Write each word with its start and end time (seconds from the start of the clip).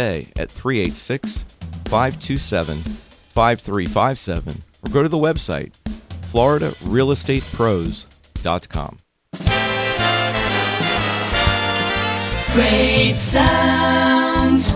today 0.00 0.30
at 0.36 0.48
386 0.48 1.42
527 1.86 2.76
5357 2.76 4.62
or 4.84 4.90
go 4.92 5.02
to 5.02 5.08
the 5.08 5.18
website 5.18 5.72
floridarealestatepros.com. 6.30 8.98
Great 12.52 13.16
sounds. 13.16 14.72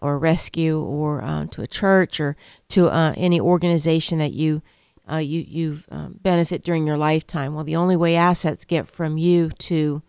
or 0.00 0.18
rescue, 0.18 0.80
or 0.80 1.22
um, 1.22 1.46
to 1.50 1.62
a 1.62 1.68
church, 1.68 2.18
or 2.18 2.36
to 2.70 2.88
uh, 2.88 3.14
any 3.16 3.40
organization 3.40 4.18
that 4.18 4.32
you 4.32 4.62
uh, 5.08 5.18
you 5.18 5.44
you 5.46 5.82
um, 5.92 6.18
benefit 6.20 6.64
during 6.64 6.88
your 6.88 6.98
lifetime. 6.98 7.54
Well, 7.54 7.62
the 7.62 7.76
only 7.76 7.94
way 7.94 8.16
assets 8.16 8.64
get 8.64 8.88
from 8.88 9.16
you 9.16 9.50
to 9.50 10.02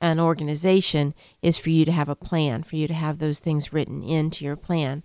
an 0.00 0.20
organization 0.20 1.14
is 1.42 1.58
for 1.58 1.70
you 1.70 1.84
to 1.84 1.92
have 1.92 2.08
a 2.08 2.16
plan, 2.16 2.62
for 2.62 2.76
you 2.76 2.86
to 2.86 2.94
have 2.94 3.18
those 3.18 3.40
things 3.40 3.72
written 3.72 4.02
into 4.02 4.44
your 4.44 4.56
plan. 4.56 5.02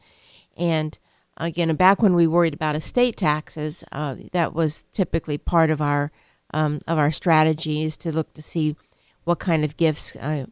And 0.55 0.97
again, 1.37 1.75
back 1.75 2.01
when 2.01 2.13
we 2.13 2.27
worried 2.27 2.53
about 2.53 2.75
estate 2.75 3.17
taxes, 3.17 3.83
uh, 3.91 4.15
that 4.31 4.53
was 4.53 4.85
typically 4.93 5.37
part 5.37 5.69
of 5.69 5.81
our 5.81 6.11
um, 6.53 6.81
of 6.87 6.99
our 6.99 7.11
strategy 7.11 7.83
is 7.83 7.97
to 7.97 8.11
look 8.11 8.33
to 8.33 8.41
see 8.43 8.75
what 9.23 9.39
kind 9.39 9.65
of 9.65 9.75
gifts 9.75 10.15
uh, 10.17 10.45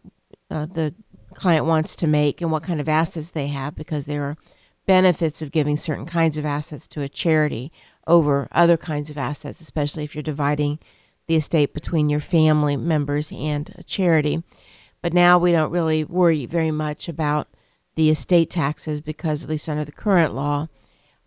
uh, 0.50 0.66
the 0.66 0.96
client 1.36 1.66
wants 1.66 1.96
to 1.96 2.08
make 2.08 2.42
and 2.42 2.52
what 2.52 2.64
kind 2.64 2.82
of 2.82 2.90
assets 2.90 3.30
they 3.30 3.48
have, 3.48 3.76
because 3.76 4.06
there 4.06 4.24
are 4.24 4.38
benefits 4.88 5.42
of 5.42 5.52
giving 5.52 5.78
certain 5.78 6.08
kinds 6.08 6.38
of 6.38 6.46
assets 6.46 6.88
to 6.88 7.02
a 7.02 7.10
charity 7.10 7.72
over 8.08 8.48
other 8.52 8.78
kinds 8.78 9.12
of 9.12 9.18
assets, 9.18 9.62
especially 9.62 10.04
if 10.04 10.16
you're 10.16 10.24
dividing 10.24 10.80
the 11.32 11.38
estate 11.38 11.74
between 11.74 12.10
your 12.10 12.20
family 12.20 12.76
members 12.76 13.32
and 13.32 13.74
a 13.78 13.84
charity. 13.84 14.44
But 15.02 15.14
now 15.14 15.38
we 15.38 15.54
don't 15.54 15.72
really 15.72 16.04
worry 16.04 16.46
very 16.46 16.72
much 16.72 17.08
about 17.08 17.48
the 17.96 18.10
estate 18.10 18.50
taxes 18.50 19.00
because, 19.00 19.42
at 19.42 19.50
least 19.50 19.70
under 19.70 19.86
the 19.86 19.94
current 19.94 20.36
law, 20.36 20.68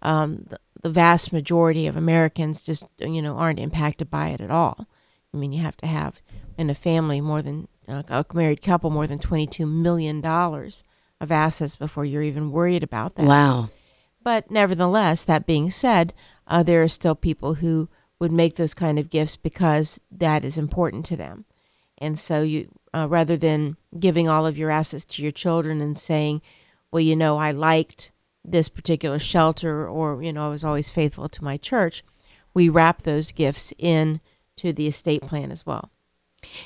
um, 0.00 0.44
the, 0.50 0.60
the 0.82 0.91
vast 0.91 1.32
majority 1.32 1.87
of 1.87 1.97
Americans 1.97 2.62
just 2.62 2.84
you 2.98 3.22
know 3.22 3.37
aren't 3.38 3.59
impacted 3.59 4.10
by 4.10 4.28
it 4.28 4.42
at 4.42 4.50
all. 4.50 4.87
I 5.32 5.38
mean, 5.38 5.53
you 5.53 5.62
have 5.62 5.78
to 5.78 5.87
have 5.87 6.21
in 6.59 6.69
a 6.69 6.75
family 6.75 7.22
more 7.22 7.41
than 7.41 7.69
uh, 7.88 8.03
a 8.10 8.26
married 8.34 8.60
couple 8.60 8.91
more 8.91 9.06
than 9.06 9.19
twenty 9.19 9.47
two 9.47 9.65
million 9.65 10.21
dollars 10.21 10.84
of 11.19 11.32
assets 11.32 11.76
before 11.76 12.04
you're 12.04 12.21
even 12.21 12.53
worried 12.53 12.82
about 12.82 13.15
that. 13.15 13.25
Wow. 13.25 13.71
But 14.22 14.50
nevertheless, 14.50 15.25
that 15.25 15.47
being 15.47 15.71
said, 15.71 16.12
uh, 16.47 16.62
there 16.62 16.82
are 16.82 16.88
still 16.88 17.15
people 17.15 17.54
who 17.54 17.88
would 18.25 18.33
make 18.33 18.57
those 18.57 18.73
kind 18.73 18.99
of 18.99 19.11
gifts 19.11 19.37
because 19.37 20.01
that 20.11 20.47
is 20.47 20.57
important 20.57 21.05
to 21.05 21.17
them. 21.17 21.45
And 21.99 22.19
so 22.19 22.41
you, 22.41 22.71
uh, 22.95 23.07
rather 23.07 23.37
than 23.37 23.77
giving 24.01 24.31
all 24.31 24.47
of 24.47 24.57
your 24.57 24.71
assets 24.71 25.05
to 25.05 25.23
your 25.23 25.31
children 25.31 25.83
and 25.83 25.99
saying, 25.99 26.41
well, 26.91 27.03
you 27.03 27.15
know, 27.15 27.37
I 27.37 27.51
liked 27.51 28.11
this 28.43 28.71
particular 28.71 29.19
shelter 29.19 29.87
or, 29.87 30.23
you 30.23 30.33
know, 30.33 30.47
I 30.47 30.49
was 30.49 30.65
always 30.65 30.91
faithful 30.91 31.29
to 31.29 31.45
my 31.45 31.59
church, 31.59 32.03
we 32.55 32.71
wrap 32.71 33.03
those 33.03 33.31
gifts 33.31 33.75
in 33.77 34.23
to 34.57 34.73
the 34.73 34.89
estate 34.89 35.21
plan 35.21 35.53
as 35.53 35.67
well. 35.67 35.91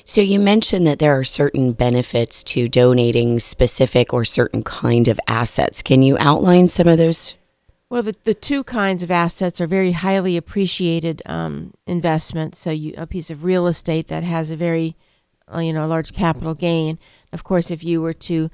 So 0.05 0.21
you 0.21 0.39
mentioned 0.39 0.87
that 0.87 0.99
there 0.99 1.17
are 1.19 1.25
certain 1.25 1.73
benefits 1.73 2.41
to 2.45 2.69
donating 2.69 3.39
specific 3.39 4.13
or 4.13 4.23
certain 4.23 4.63
kind 4.63 5.09
of 5.09 5.19
assets. 5.27 5.81
Can 5.81 6.03
you 6.03 6.15
outline 6.19 6.69
some 6.69 6.87
of 6.87 6.97
those? 6.97 7.35
Well, 7.89 8.03
the, 8.03 8.15
the 8.23 8.35
two 8.35 8.63
kinds 8.63 9.01
of 9.01 9.09
assets 9.09 9.59
are 9.59 9.65
very 9.65 9.93
highly 9.93 10.37
appreciated 10.37 11.23
um, 11.25 11.73
investments. 11.87 12.59
So 12.59 12.69
you 12.69 12.93
a 12.97 13.07
piece 13.07 13.31
of 13.31 13.43
real 13.43 13.65
estate 13.65 14.07
that 14.07 14.23
has 14.23 14.51
a 14.51 14.55
very, 14.55 14.95
uh, 15.53 15.59
you 15.59 15.73
know, 15.73 15.87
large 15.87 16.13
capital 16.13 16.53
gain. 16.53 16.99
Of 17.33 17.43
course, 17.43 17.71
if 17.71 17.83
you 17.83 17.99
were 17.99 18.13
to 18.13 18.51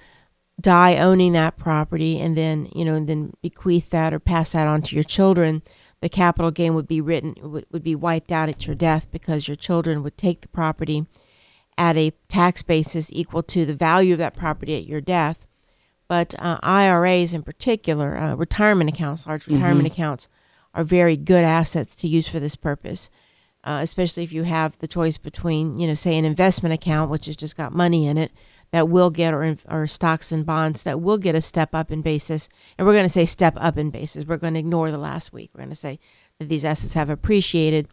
die 0.61 0.95
owning 0.95 1.33
that 1.33 1.57
property 1.57 2.17
and 2.17 2.37
then 2.37 2.69
you 2.73 2.85
know 2.85 2.95
and 2.95 3.09
then 3.09 3.33
bequeath 3.41 3.89
that 3.89 4.13
or 4.13 4.19
pass 4.19 4.51
that 4.51 4.69
on 4.69 4.81
to 4.83 4.95
your 4.95 5.03
children, 5.03 5.61
the 5.99 6.07
capital 6.07 6.49
gain 6.49 6.73
would 6.73 6.87
be 6.87 7.01
written 7.01 7.35
would, 7.41 7.65
would 7.71 7.83
be 7.83 7.95
wiped 7.95 8.31
out 8.31 8.47
at 8.47 8.65
your 8.65 8.75
death 8.75 9.07
because 9.11 9.49
your 9.49 9.57
children 9.57 10.01
would 10.01 10.17
take 10.17 10.39
the 10.39 10.47
property 10.47 11.07
at 11.77 11.97
a 11.97 12.13
tax 12.29 12.63
basis 12.63 13.09
equal 13.11 13.43
to 13.43 13.65
the 13.65 13.73
value 13.73 14.13
of 14.13 14.19
that 14.19 14.33
property 14.33 14.77
at 14.77 14.85
your 14.85 15.01
death. 15.01 15.44
But 16.07 16.35
uh, 16.37 16.59
IRAs 16.61 17.33
in 17.33 17.43
particular, 17.43 18.17
uh, 18.17 18.35
retirement 18.35 18.89
accounts, 18.89 19.25
large 19.25 19.47
retirement 19.47 19.87
accounts, 19.87 20.27
are 20.73 20.83
very 20.83 21.17
good 21.17 21.43
assets 21.43 21.95
to 21.95 22.07
use 22.07 22.27
for 22.27 22.39
this 22.39 22.55
purpose. 22.55 23.09
Uh, 23.63 23.79
especially 23.81 24.23
if 24.23 24.31
you 24.31 24.43
have 24.43 24.77
the 24.77 24.87
choice 24.87 25.17
between, 25.17 25.79
you 25.79 25.87
know, 25.87 25.95
say 25.95 26.15
an 26.15 26.25
investment 26.25 26.71
account, 26.71 27.09
which 27.09 27.25
has 27.25 27.35
just 27.35 27.57
got 27.57 27.73
money 27.73 28.05
in 28.05 28.15
it, 28.15 28.31
that 28.71 28.89
will 28.89 29.09
get, 29.09 29.33
or, 29.33 29.57
or 29.67 29.87
stocks 29.87 30.31
and 30.31 30.45
bonds 30.45 30.83
that 30.83 31.01
will 31.01 31.17
get 31.17 31.33
a 31.33 31.41
step 31.41 31.73
up 31.73 31.89
in 31.91 32.03
basis. 32.03 32.47
And 32.77 32.85
we're 32.85 32.93
going 32.93 33.05
to 33.05 33.09
say 33.09 33.25
step 33.25 33.55
up 33.57 33.75
in 33.77 33.89
basis. 33.89 34.25
We're 34.25 34.37
going 34.37 34.53
to 34.53 34.59
ignore 34.59 34.91
the 34.91 34.99
last 34.99 35.33
week. 35.33 35.49
We're 35.53 35.61
going 35.61 35.69
to 35.69 35.75
say 35.75 35.97
that 36.37 36.49
these 36.49 36.63
assets 36.63 36.93
have 36.93 37.09
appreciated. 37.09 37.87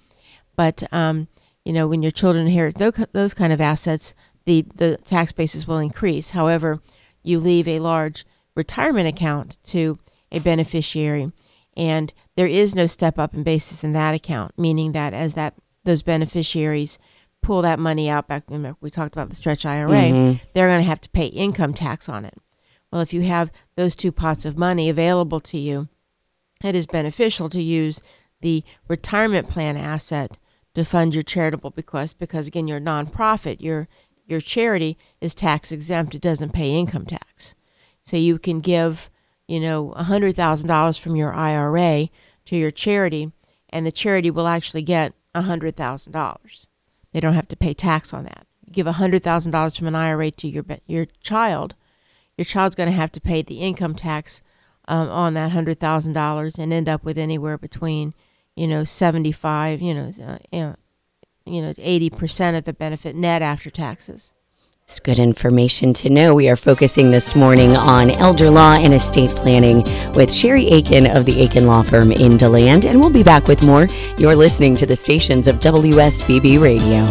But, 0.57 0.83
um, 0.93 1.29
you 1.65 1.73
know, 1.73 1.89
when 1.89 2.03
your 2.03 2.13
children 2.13 2.47
inherit 2.47 2.77
those, 2.77 2.95
those 3.13 3.33
kind 3.33 3.53
of 3.53 3.61
assets, 3.61 4.15
the, 4.45 4.67
the 4.75 4.99
tax 4.99 5.33
basis 5.33 5.67
will 5.67 5.79
increase. 5.79 6.31
However, 6.31 6.81
you 7.23 7.39
leave 7.39 7.69
a 7.69 7.81
large 7.81 8.25
retirement 8.55 9.09
account 9.09 9.59
to 9.65 9.99
a 10.31 10.39
beneficiary. 10.39 11.33
And 11.77 12.13
there 12.37 12.47
is 12.47 12.75
no 12.75 12.87
step 12.87 13.19
up 13.19 13.35
in 13.35 13.43
basis 13.43 13.85
in 13.85 13.93
that 13.93 14.15
account 14.15 14.53
meaning 14.59 14.93
that 14.93 15.15
as 15.15 15.35
that 15.35 15.55
those 15.85 16.03
beneficiaries 16.03 16.99
pull 17.43 17.63
that 17.63 17.79
money 17.79 18.09
out 18.09 18.29
back 18.29 18.45
we 18.81 18.91
talked 18.91 19.15
about 19.15 19.29
the 19.29 19.35
stretch 19.35 19.67
IRA 19.67 19.91
mm-hmm. 19.91 20.45
they're 20.55 20.69
going 20.69 20.81
to 20.81 20.87
have 20.87 21.01
to 21.01 21.11
pay 21.11 21.27
income 21.27 21.75
tax 21.75 22.09
on 22.09 22.25
it. 22.25 22.35
Well 22.91 23.01
if 23.01 23.13
you 23.13 23.23
have 23.23 23.51
those 23.77 23.97
two 23.97 24.13
pots 24.13 24.45
of 24.45 24.59
money 24.59 24.89
available 24.89 25.41
to 25.41 25.59
you 25.59 25.89
it 26.63 26.75
is 26.75 26.87
beneficial 26.87 27.49
to 27.51 27.63
use 27.63 28.01
the 28.41 28.65
retirement 28.89 29.49
plan 29.49 29.77
asset 29.77 30.39
to 30.75 30.85
fund 30.85 31.15
your 31.15 31.23
charitable 31.23 31.71
bequest 31.71 32.19
because 32.19 32.47
again 32.47 32.69
you're 32.69 32.79
a 32.79 32.81
nonprofit 32.81 33.61
your 33.61 33.89
your 34.27 34.41
charity 34.41 34.97
is 35.21 35.35
tax 35.35 35.73
exempt. 35.73 36.15
It 36.15 36.23
doesn't 36.23 36.53
pay 36.53 36.75
income 36.75 37.07
tax. 37.07 37.55
So 38.03 38.17
you 38.17 38.39
can 38.39 38.61
give 38.61 39.11
you 39.49 39.61
know 39.61 39.95
$100000 39.97 40.99
from 40.99 41.17
your 41.17 41.33
ira 41.33 42.09
to 42.47 42.57
your 42.57 42.71
charity 42.71 43.33
and 43.69 43.87
the 43.87 43.93
charity 43.93 44.31
will 44.31 44.49
actually 44.49 44.83
get 44.83 45.15
$100000 45.35 46.67
they 47.13 47.21
don't 47.21 47.35
have 47.35 47.49
to 47.49 47.57
pay 47.57 47.75
tax 47.75 48.15
on 48.15 48.25
that. 48.25 48.47
You 48.65 48.73
give 48.73 48.87
$100000 48.87 49.77
from 49.77 49.87
an 49.87 49.95
ira 49.95 50.31
to 50.31 50.49
your 50.49 50.65
your 50.87 51.07
child 51.21 51.75
your 52.37 52.45
child's 52.45 52.77
going 52.77 52.89
to 52.89 52.97
have 52.97 53.13
to 53.13 53.21
pay 53.21 53.43
the 53.43 53.61
income 53.61 53.95
tax 53.95 54.41
um, 54.89 55.09
on 55.09 55.35
that 55.35 55.53
$100000 55.53 56.59
and 56.59 56.73
end 56.73 56.89
up 56.89 57.05
with 57.05 57.19
anywhere 57.19 57.59
between 57.59 58.15
you 58.55 58.67
know, 58.67 58.85
75, 58.85 59.81
you 59.81 59.95
know, 59.95 60.11
uh, 60.23 60.39
you 60.51 60.61
know, 60.61 60.77
80% 61.47 62.57
of 62.57 62.65
the 62.65 62.73
benefit 62.73 63.17
net 63.17 63.43
after 63.43 63.71
taxes. 63.71 64.33
It's 64.85 64.99
good 65.01 65.19
information 65.19 65.95
to 65.95 66.11
know. 66.11 66.35
We 66.35 66.49
are 66.49 66.57
focusing 66.57 67.13
this 67.13 67.35
morning 67.37 67.77
on 67.77 68.11
elder 68.11 68.51
law 68.51 68.73
and 68.73 68.93
estate 68.93 69.31
planning 69.31 69.85
with 70.13 70.31
Sherry 70.31 70.67
Akin 70.69 71.07
of 71.07 71.25
the 71.25 71.45
Akin 71.45 71.67
Law 71.67 71.83
Firm 71.83 72.13
in 72.13 72.37
DeLand, 72.37 72.85
and 72.85 73.01
we'll 73.01 73.13
be 73.13 73.23
back 73.23 73.47
with 73.47 73.63
more. 73.63 73.87
You're 74.19 74.35
listening 74.35 74.75
to 74.77 74.85
the 74.85 74.97
stations 74.97 75.47
of 75.47 75.61
WSBB 75.61 76.61
Radio. 76.61 77.07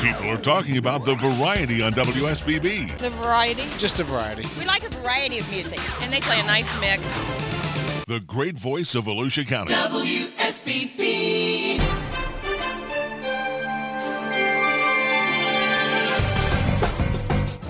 People 0.00 0.30
are 0.30 0.38
talking 0.38 0.78
about 0.78 1.04
the 1.04 1.14
variety 1.16 1.82
on 1.82 1.92
WSBB. 1.92 2.96
The 2.98 3.10
variety? 3.10 3.64
Just 3.78 4.00
a 4.00 4.04
variety. 4.04 4.48
We 4.58 4.64
like 4.64 4.86
a 4.86 4.90
variety 4.90 5.40
of 5.40 5.50
music, 5.50 5.80
and 6.02 6.12
they 6.12 6.20
play 6.20 6.40
a 6.40 6.44
nice 6.44 6.80
mix. 6.80 7.06
The 8.06 8.20
great 8.20 8.56
voice 8.56 8.94
of 8.94 9.06
Volusia 9.06 9.46
County. 9.46 9.74
WSBB. 9.74 10.96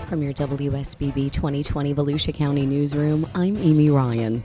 From 0.09 0.23
your 0.23 0.33
WSBB 0.35 1.33
2020 1.33 1.93
Volusia 1.93 2.33
County 2.33 2.65
Newsroom, 2.65 3.29
I'm 3.35 3.57
Amy 3.57 3.91
Ryan. 3.91 4.45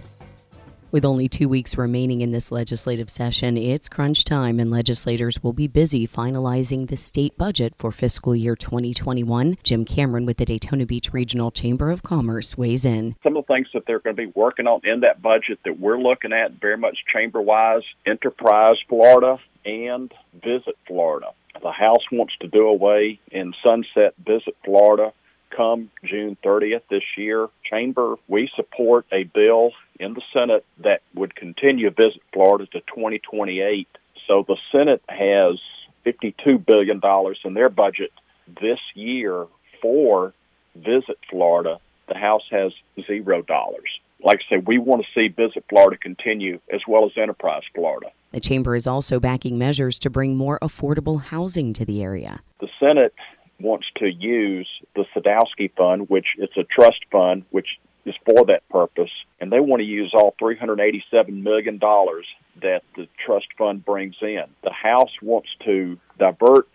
With 0.90 1.06
only 1.06 1.30
two 1.30 1.48
weeks 1.48 1.78
remaining 1.78 2.22
in 2.22 2.32
this 2.32 2.52
legislative 2.52 3.12
session, 3.12 3.58
it's 3.58 3.88
crunch 3.88 4.24
time, 4.24 4.60
and 4.60 4.72
legislators 4.72 5.44
will 5.44 5.54
be 5.54 5.68
busy 5.68 6.08
finalizing 6.08 6.88
the 6.88 6.98
state 6.98 7.38
budget 7.38 7.76
for 7.78 7.92
fiscal 7.92 8.36
year 8.36 8.56
2021. 8.56 9.56
Jim 9.62 9.86
Cameron 9.86 10.26
with 10.26 10.38
the 10.38 10.46
Daytona 10.46 10.88
Beach 10.88 11.14
Regional 11.14 11.52
Chamber 11.52 11.92
of 11.92 12.02
Commerce 12.02 12.58
weighs 12.58 12.84
in. 12.84 13.16
Some 13.22 13.38
of 13.38 13.46
the 13.46 13.54
things 13.54 13.68
that 13.76 13.86
they're 13.86 14.00
going 14.00 14.16
to 14.16 14.26
be 14.26 14.32
working 14.34 14.66
on 14.66 14.82
in 14.84 15.02
that 15.02 15.22
budget 15.22 15.60
that 15.66 15.80
we're 15.80 16.00
looking 16.00 16.34
at 16.34 16.60
very 16.60 16.78
much 16.78 16.98
chamber 17.14 17.40
wise 17.40 17.84
Enterprise 18.08 18.78
Florida 18.90 19.38
and 19.64 20.12
Visit 20.34 20.76
Florida. 20.88 21.28
The 21.62 21.72
House 21.72 22.04
wants 22.12 22.34
to 22.42 22.48
do 22.48 22.66
away 22.66 23.20
in 23.32 23.54
Sunset 23.64 24.16
Visit 24.26 24.58
Florida 24.66 25.14
come 25.56 25.90
June 26.04 26.38
30th 26.44 26.82
this 26.90 27.04
year. 27.18 27.48
Chamber, 27.70 28.16
we 28.28 28.50
support 28.56 29.06
a 29.12 29.24
bill 29.24 29.72
in 30.00 30.14
the 30.14 30.22
Senate 30.34 30.66
that 30.84 31.02
would 31.14 31.36
continue 31.36 31.90
Visit 31.90 32.22
Florida 32.34 32.66
to 32.68 32.80
2028. 32.82 33.88
So 34.28 34.46
the 34.48 34.58
Senate 34.72 35.02
has 35.10 35.60
$52 36.06 36.66
billion 36.66 37.02
in 37.44 37.54
their 37.54 37.70
budget 37.70 38.12
this 38.48 38.80
year 38.96 39.48
for 39.82 40.34
Visit 40.76 41.18
Florida. 41.30 41.80
The 42.08 42.16
House 42.16 42.44
has 42.52 42.72
zero 43.06 43.42
dollars. 43.42 44.00
Like 44.24 44.40
I 44.40 44.56
said, 44.56 44.68
we 44.68 44.78
want 44.78 45.04
to 45.04 45.08
see 45.16 45.30
Visit 45.30 45.66
Florida 45.70 45.98
continue 45.98 46.60
as 46.72 46.82
well 46.88 47.06
as 47.06 47.12
Enterprise 47.18 47.64
Florida. 47.74 48.12
The 48.32 48.40
Chamber 48.40 48.76
is 48.76 48.86
also 48.88 49.20
backing 49.20 49.58
measures 49.58 49.98
to 50.00 50.10
bring 50.10 50.38
more 50.38 50.60
affordable 50.60 51.22
housing 51.22 51.74
to 51.74 51.86
the 51.86 52.04
area. 52.04 52.42
The 52.60 52.70
Senate 52.80 53.14
wants 53.62 53.88
to 53.98 54.08
use 54.08 54.68
the 54.96 55.06
Sadowski 55.16 55.72
Fund, 55.76 56.10
which 56.10 56.28
it's 56.38 56.58
a 56.58 56.64
trust 56.64 57.00
fund, 57.12 57.44
which 57.52 57.80
is 58.06 58.16
for 58.26 58.46
that 58.46 58.68
purpose, 58.70 59.12
and 59.40 59.52
they 59.52 59.60
want 59.60 59.80
to 59.82 59.86
use 59.86 60.12
all 60.14 60.36
$387 60.42 61.44
million 61.44 61.80
that 61.80 62.82
the 62.96 63.08
trust 63.24 63.48
fund 63.58 63.86
brings 63.86 64.16
in. 64.22 64.46
The 64.64 64.74
House 64.74 65.12
wants 65.22 65.50
to 65.66 65.98
divert 66.18 66.68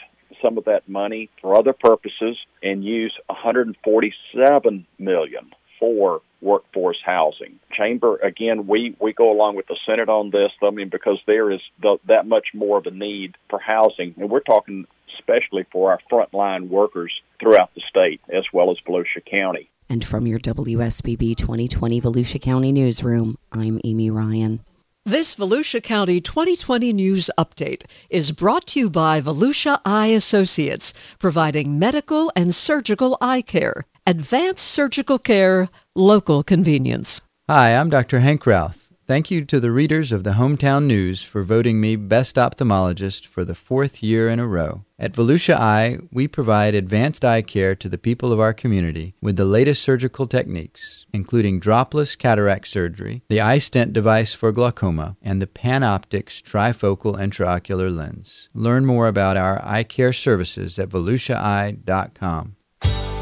some 0.43 0.59
of 0.59 0.65
that 0.65 0.89
money 0.89 1.31
for 1.41 1.59
other 1.59 1.73
purposes 1.73 2.37
and 2.63 2.85
use 2.85 3.13
147 3.27 4.87
million 4.99 5.53
for 5.79 6.21
workforce 6.41 6.99
housing. 7.05 7.59
Chamber 7.73 8.17
again, 8.17 8.67
we 8.67 8.95
we 9.01 9.13
go 9.13 9.33
along 9.33 9.57
with 9.57 9.67
the 9.67 9.77
Senate 9.87 10.09
on 10.09 10.31
this. 10.31 10.53
I 10.63 10.71
mean, 10.71 10.89
because 10.89 11.19
there 11.27 11.51
is 11.51 11.61
the, 11.81 11.99
that 12.07 12.27
much 12.27 12.49
more 12.55 12.79
of 12.79 12.87
a 12.87 12.91
need 12.91 13.37
for 13.49 13.59
housing, 13.59 14.15
and 14.19 14.31
we're 14.31 14.41
talking 14.41 14.87
especially 15.19 15.67
for 15.73 15.91
our 15.91 16.01
frontline 16.11 16.69
workers 16.69 17.13
throughout 17.41 17.75
the 17.75 17.83
state 17.89 18.21
as 18.33 18.45
well 18.53 18.71
as 18.71 18.79
Volusia 18.87 19.25
County. 19.25 19.71
And 19.89 20.05
from 20.05 20.27
your 20.27 20.39
WSBB 20.39 21.37
2020 21.37 22.01
Volusia 22.01 22.41
County 22.41 22.73
Newsroom, 22.73 23.37
I'm 23.53 23.81
Amy 23.85 24.11
Ryan. 24.11 24.61
This 25.05 25.37
Volusia 25.37 25.81
County 25.81 26.21
2020 26.21 26.93
News 26.93 27.31
Update 27.39 27.85
is 28.11 28.33
brought 28.33 28.67
to 28.69 28.81
you 28.81 28.91
by 28.91 29.21
Volusia 29.21 29.81
Eye 29.85 30.09
Associates, 30.09 30.93
providing 31.21 31.79
medical 31.79 32.33
and 32.35 32.53
surgical 32.53 33.17
eye 33.21 33.43
care, 33.43 33.85
advanced 34.05 34.65
surgical 34.65 35.21
care, 35.21 35.69
local 35.95 36.43
convenience. 36.43 37.21
Hi, 37.49 37.77
I'm 37.77 37.89
Dr. 37.89 38.19
Hank 38.19 38.45
Routh. 38.45 38.86
Thank 39.07 39.31
you 39.31 39.45
to 39.45 39.61
the 39.61 39.71
readers 39.71 40.11
of 40.11 40.25
the 40.25 40.33
Hometown 40.33 40.87
News 40.87 41.23
for 41.23 41.45
voting 41.45 41.81
me 41.81 41.95
Best 41.95 42.35
Ophthalmologist 42.35 43.25
for 43.25 43.45
the 43.45 43.55
fourth 43.55 44.03
year 44.03 44.29
in 44.29 44.41
a 44.41 44.49
row. 44.49 44.83
At 44.99 45.13
Volusia 45.13 45.55
Eye, 45.55 45.99
we 46.11 46.27
provide 46.27 46.75
advanced 46.75 47.25
eye 47.25 47.43
care 47.43 47.77
to 47.77 47.89
the 47.89 47.99
people 47.99 48.33
of 48.33 48.41
our 48.41 48.53
community 48.53 49.15
with 49.23 49.37
the 49.37 49.45
latest 49.45 49.85
surgical 49.85 50.27
techniques, 50.27 51.07
including 51.13 51.61
dropless 51.61 52.17
cataract 52.17 52.67
surgery, 52.67 53.23
the 53.29 53.41
eye 53.41 53.59
stent 53.59 53.93
device 53.93 54.35
for 54.35 54.51
glaucoma, 54.51 55.17
and 55.23 55.41
the 55.41 55.47
PanOptix 55.47 56.43
trifocal 56.43 57.17
intraocular 57.17 57.95
lens. 57.95 58.49
Learn 58.55 58.85
more 58.85 59.07
about 59.07 59.37
our 59.37 59.65
eye 59.65 59.85
care 59.85 60.13
services 60.13 60.81
at 60.81 60.89
volusiaeye.com. 60.89 62.56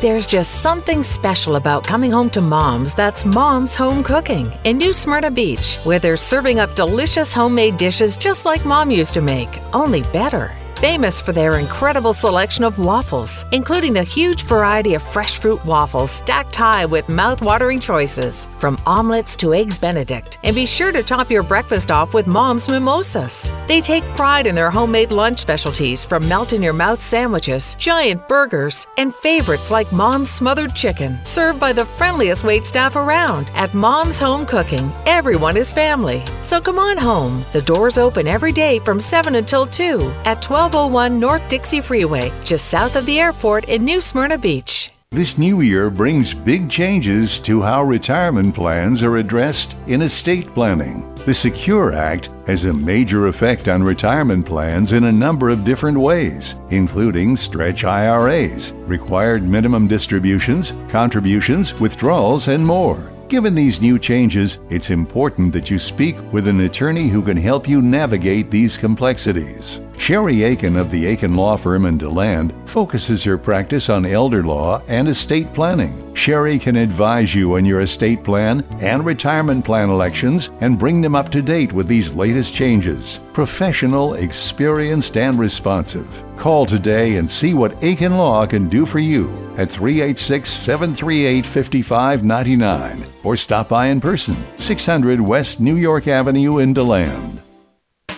There's 0.00 0.26
just 0.26 0.60
something 0.60 1.02
special 1.02 1.56
about 1.56 1.84
coming 1.84 2.10
home 2.10 2.28
to 2.30 2.40
mom's 2.40 2.92
that's 2.92 3.24
mom's 3.24 3.74
home 3.74 4.02
cooking 4.02 4.52
in 4.64 4.76
New 4.76 4.92
Smyrna 4.92 5.30
Beach, 5.30 5.78
where 5.84 5.98
they're 5.98 6.16
serving 6.16 6.58
up 6.58 6.74
delicious 6.74 7.32
homemade 7.32 7.76
dishes 7.78 8.18
just 8.18 8.44
like 8.44 8.66
mom 8.66 8.90
used 8.90 9.14
to 9.14 9.22
make, 9.22 9.60
only 9.72 10.02
better 10.12 10.52
famous 10.84 11.18
for 11.18 11.32
their 11.32 11.58
incredible 11.58 12.12
selection 12.12 12.62
of 12.62 12.78
waffles, 12.78 13.46
including 13.52 13.94
the 13.94 14.02
huge 14.02 14.42
variety 14.42 14.92
of 14.92 15.02
fresh 15.02 15.38
fruit 15.38 15.64
waffles 15.64 16.10
stacked 16.10 16.54
high 16.54 16.84
with 16.84 17.08
mouth-watering 17.08 17.80
choices, 17.80 18.48
from 18.58 18.76
omelets 18.84 19.34
to 19.34 19.54
eggs 19.54 19.78
benedict. 19.78 20.36
And 20.44 20.54
be 20.54 20.66
sure 20.66 20.92
to 20.92 21.02
top 21.02 21.30
your 21.30 21.42
breakfast 21.42 21.90
off 21.90 22.12
with 22.12 22.26
Mom's 22.26 22.68
mimosas. 22.68 23.50
They 23.66 23.80
take 23.80 24.04
pride 24.14 24.46
in 24.46 24.54
their 24.54 24.70
homemade 24.70 25.10
lunch 25.10 25.38
specialties 25.38 26.04
from 26.04 26.28
melt-in-your-mouth 26.28 27.00
sandwiches, 27.00 27.74
giant 27.76 28.28
burgers, 28.28 28.86
and 28.98 29.14
favorites 29.14 29.70
like 29.70 29.90
Mom's 29.90 30.28
smothered 30.28 30.74
chicken, 30.74 31.18
served 31.24 31.58
by 31.58 31.72
the 31.72 31.86
friendliest 31.86 32.44
wait 32.44 32.66
staff 32.66 32.94
around. 32.94 33.50
At 33.54 33.72
Mom's 33.72 34.20
Home 34.20 34.44
Cooking, 34.44 34.92
everyone 35.06 35.56
is 35.56 35.72
family. 35.72 36.22
So 36.42 36.60
come 36.60 36.78
on 36.78 36.98
home. 36.98 37.42
The 37.54 37.62
doors 37.62 37.96
open 37.96 38.26
every 38.26 38.52
day 38.52 38.78
from 38.80 39.00
7 39.00 39.36
until 39.36 39.64
2 39.64 40.12
at 40.26 40.42
12 40.42 40.73
1201 40.74 41.20
North 41.20 41.48
Dixie 41.48 41.80
Freeway, 41.80 42.32
just 42.42 42.66
south 42.66 42.96
of 42.96 43.06
the 43.06 43.20
airport 43.20 43.68
in 43.68 43.84
New 43.84 44.00
Smyrna 44.00 44.36
Beach. 44.36 44.90
This 45.12 45.38
new 45.38 45.60
year 45.60 45.88
brings 45.88 46.34
big 46.34 46.68
changes 46.68 47.38
to 47.40 47.62
how 47.62 47.84
retirement 47.84 48.56
plans 48.56 49.04
are 49.04 49.18
addressed 49.18 49.76
in 49.86 50.02
estate 50.02 50.48
planning. 50.48 51.14
The 51.26 51.32
Secure 51.32 51.92
Act 51.92 52.28
has 52.48 52.64
a 52.64 52.72
major 52.72 53.28
effect 53.28 53.68
on 53.68 53.84
retirement 53.84 54.46
plans 54.46 54.90
in 54.90 55.04
a 55.04 55.12
number 55.12 55.48
of 55.48 55.64
different 55.64 55.96
ways, 55.96 56.56
including 56.70 57.36
stretch 57.36 57.84
IRAs, 57.84 58.72
required 58.88 59.44
minimum 59.44 59.86
distributions, 59.86 60.72
contributions, 60.88 61.78
withdrawals, 61.78 62.48
and 62.48 62.66
more. 62.66 63.13
Given 63.28 63.54
these 63.54 63.80
new 63.80 63.98
changes, 63.98 64.60
it's 64.68 64.90
important 64.90 65.52
that 65.54 65.70
you 65.70 65.78
speak 65.78 66.16
with 66.32 66.46
an 66.46 66.60
attorney 66.60 67.08
who 67.08 67.22
can 67.22 67.36
help 67.36 67.68
you 67.68 67.80
navigate 67.80 68.50
these 68.50 68.76
complexities. 68.76 69.80
Sherry 69.96 70.44
Akin 70.44 70.76
of 70.76 70.90
the 70.90 71.06
Akin 71.06 71.34
Law 71.34 71.56
Firm 71.56 71.86
in 71.86 71.98
DeLand 71.98 72.52
focuses 72.68 73.24
her 73.24 73.38
practice 73.38 73.88
on 73.88 74.04
elder 74.04 74.42
law 74.42 74.82
and 74.88 75.08
estate 75.08 75.52
planning. 75.54 75.92
Sherry 76.14 76.58
can 76.58 76.76
advise 76.76 77.34
you 77.34 77.56
on 77.56 77.64
your 77.64 77.80
estate 77.80 78.22
plan 78.22 78.64
and 78.80 79.04
retirement 79.04 79.64
plan 79.64 79.88
elections 79.88 80.50
and 80.60 80.78
bring 80.78 81.00
them 81.00 81.14
up 81.14 81.30
to 81.30 81.42
date 81.42 81.72
with 81.72 81.88
these 81.88 82.12
latest 82.12 82.54
changes. 82.54 83.20
Professional, 83.32 84.14
experienced, 84.14 85.16
and 85.16 85.38
responsive. 85.38 86.23
Call 86.36 86.66
today 86.66 87.16
and 87.16 87.30
see 87.30 87.54
what 87.54 87.82
Akin 87.82 88.16
Law 88.16 88.46
can 88.46 88.68
do 88.68 88.84
for 88.84 88.98
you 88.98 89.28
at 89.56 89.70
386 89.70 90.50
738 90.50 91.46
5599 91.46 93.04
or 93.22 93.36
stop 93.36 93.68
by 93.68 93.86
in 93.86 94.00
person, 94.00 94.36
600 94.58 95.20
West 95.20 95.60
New 95.60 95.76
York 95.76 96.08
Avenue 96.08 96.58
in 96.58 96.74
DeLand. 96.74 97.40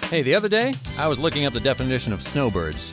Hey, 0.05 0.23
the 0.23 0.35
other 0.35 0.49
day, 0.49 0.75
I 0.99 1.09
was 1.09 1.19
looking 1.19 1.47
up 1.47 1.53
the 1.53 1.61
definition 1.61 2.13
of 2.13 2.23
snowbirds. 2.23 2.93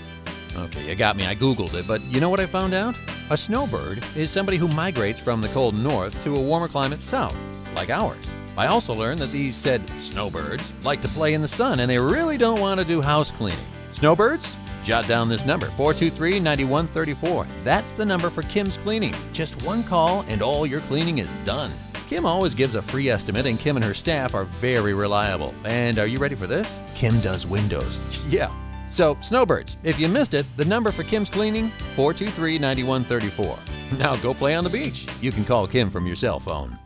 Okay, 0.56 0.88
you 0.88 0.96
got 0.96 1.16
me, 1.16 1.26
I 1.26 1.36
Googled 1.36 1.74
it, 1.74 1.88
but 1.88 2.02
you 2.04 2.20
know 2.20 2.30
what 2.30 2.40
I 2.40 2.46
found 2.46 2.74
out? 2.74 2.96
A 3.32 3.38
snowbird 3.38 4.04
is 4.16 4.30
somebody 4.30 4.58
who 4.58 4.68
migrates 4.68 5.20
from 5.20 5.42
the 5.42 5.48
cold 5.50 5.74
north 5.74 6.22
to 6.24 6.36
a 6.36 6.42
warmer 6.42 6.68
climate 6.68 7.02
south, 7.02 7.36
like 7.76 7.90
ours. 7.90 8.30
I 8.56 8.68
also 8.68 8.94
learned 8.94 9.20
that 9.22 9.32
these 9.32 9.56
said 9.56 9.88
snowbirds 10.00 10.72
like 10.84 11.02
to 11.02 11.08
play 11.08 11.34
in 11.34 11.42
the 11.42 11.48
sun 11.48 11.80
and 11.80 11.90
they 11.90 11.98
really 11.98 12.38
don't 12.38 12.60
want 12.60 12.80
to 12.80 12.86
do 12.86 13.02
house 13.02 13.32
cleaning. 13.32 13.66
Snowbirds? 13.94 14.58
Jot 14.84 15.08
down 15.08 15.30
this 15.30 15.46
number 15.46 15.68
423 15.68 16.40
9134. 16.40 17.48
That's 17.64 17.94
the 17.94 18.06
number 18.06 18.30
for 18.30 18.42
Kim's 18.44 18.78
Cleaning. 18.78 19.14
Just 19.32 19.64
one 19.66 19.84
call 19.84 20.26
and 20.28 20.42
all 20.42 20.66
your 20.66 20.82
cleaning 20.82 21.20
is 21.20 21.34
done. 21.46 21.72
Kim 22.10 22.26
always 22.26 22.54
gives 22.54 22.76
a 22.76 22.82
free 22.82 23.10
estimate, 23.10 23.46
and 23.46 23.58
Kim 23.58 23.76
and 23.78 23.84
her 23.84 23.94
staff 23.94 24.36
are 24.36 24.44
very 24.44 24.94
reliable. 24.94 25.56
And 25.64 25.98
are 25.98 26.06
you 26.06 26.20
ready 26.20 26.36
for 26.36 26.48
this? 26.48 26.80
Kim 26.96 27.20
does 27.22 27.48
windows. 27.48 28.00
Yeah. 28.30 28.52
So, 28.90 29.18
Snowbirds, 29.22 29.78
if 29.84 30.00
you 30.00 30.08
missed 30.08 30.34
it, 30.34 30.46
the 30.56 30.66
number 30.66 30.92
for 30.92 31.04
Kim's 31.04 31.30
Cleaning 31.30 31.70
423 31.96 32.60
9134. 32.60 33.98
Now 33.98 34.16
go 34.18 34.34
play 34.34 34.54
on 34.56 34.64
the 34.64 34.70
beach. 34.70 35.08
You 35.22 35.32
can 35.32 35.46
call 35.46 35.68
Kim 35.68 35.90
from 35.90 36.06
your 36.06 36.16
cell 36.16 36.40
phone. 36.40 36.78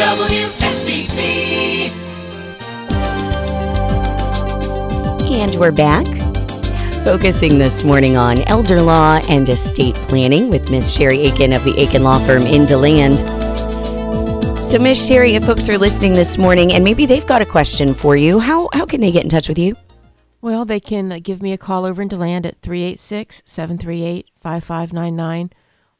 WSBB. 0.00 0.79
And 5.30 5.54
we're 5.54 5.70
back. 5.70 6.06
Focusing 7.04 7.56
this 7.56 7.84
morning 7.84 8.16
on 8.16 8.40
elder 8.48 8.82
law 8.82 9.20
and 9.28 9.48
estate 9.48 9.94
planning 9.94 10.50
with 10.50 10.70
Miss 10.72 10.92
Sherry 10.92 11.26
Akin 11.26 11.52
of 11.52 11.62
the 11.62 11.80
Akin 11.80 12.02
Law 12.02 12.18
Firm 12.26 12.42
in 12.42 12.66
DeLand. 12.66 13.20
So, 14.62 14.78
Miss 14.78 15.06
Sherry, 15.06 15.34
if 15.34 15.44
folks 15.46 15.68
are 15.68 15.78
listening 15.78 16.14
this 16.14 16.36
morning 16.36 16.72
and 16.72 16.82
maybe 16.82 17.06
they've 17.06 17.26
got 17.26 17.42
a 17.42 17.46
question 17.46 17.94
for 17.94 18.16
you, 18.16 18.40
how, 18.40 18.68
how 18.72 18.84
can 18.84 19.00
they 19.00 19.12
get 19.12 19.22
in 19.22 19.30
touch 19.30 19.48
with 19.48 19.58
you? 19.58 19.76
Well, 20.42 20.64
they 20.64 20.80
can 20.80 21.12
uh, 21.12 21.20
give 21.22 21.40
me 21.40 21.52
a 21.52 21.58
call 21.58 21.84
over 21.84 22.02
in 22.02 22.08
DeLand 22.08 22.44
at 22.44 22.60
386 22.60 23.42
738 23.44 24.30
5599, 24.36 25.50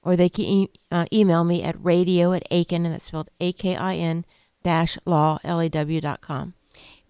or 0.02 0.16
they 0.16 0.28
can 0.28 0.44
e- 0.44 0.70
uh, 0.90 1.06
email 1.12 1.44
me 1.44 1.62
at 1.62 1.82
radio 1.82 2.32
at 2.32 2.42
Akin, 2.50 2.84
and 2.84 2.94
that's 2.94 3.04
spelled 3.04 3.30
A 3.40 3.52
K 3.52 3.76
I 3.76 3.94
N 3.94 4.24
dash 4.64 4.98
law, 5.06 5.38
L 5.44 5.60
A 5.60 5.68
W 5.68 6.00
dot 6.00 6.20
com. 6.20 6.54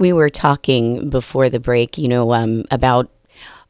We 0.00 0.14
were 0.14 0.30
talking 0.30 1.10
before 1.10 1.50
the 1.50 1.60
break, 1.60 1.98
you 1.98 2.08
know, 2.08 2.32
um, 2.32 2.64
about 2.70 3.10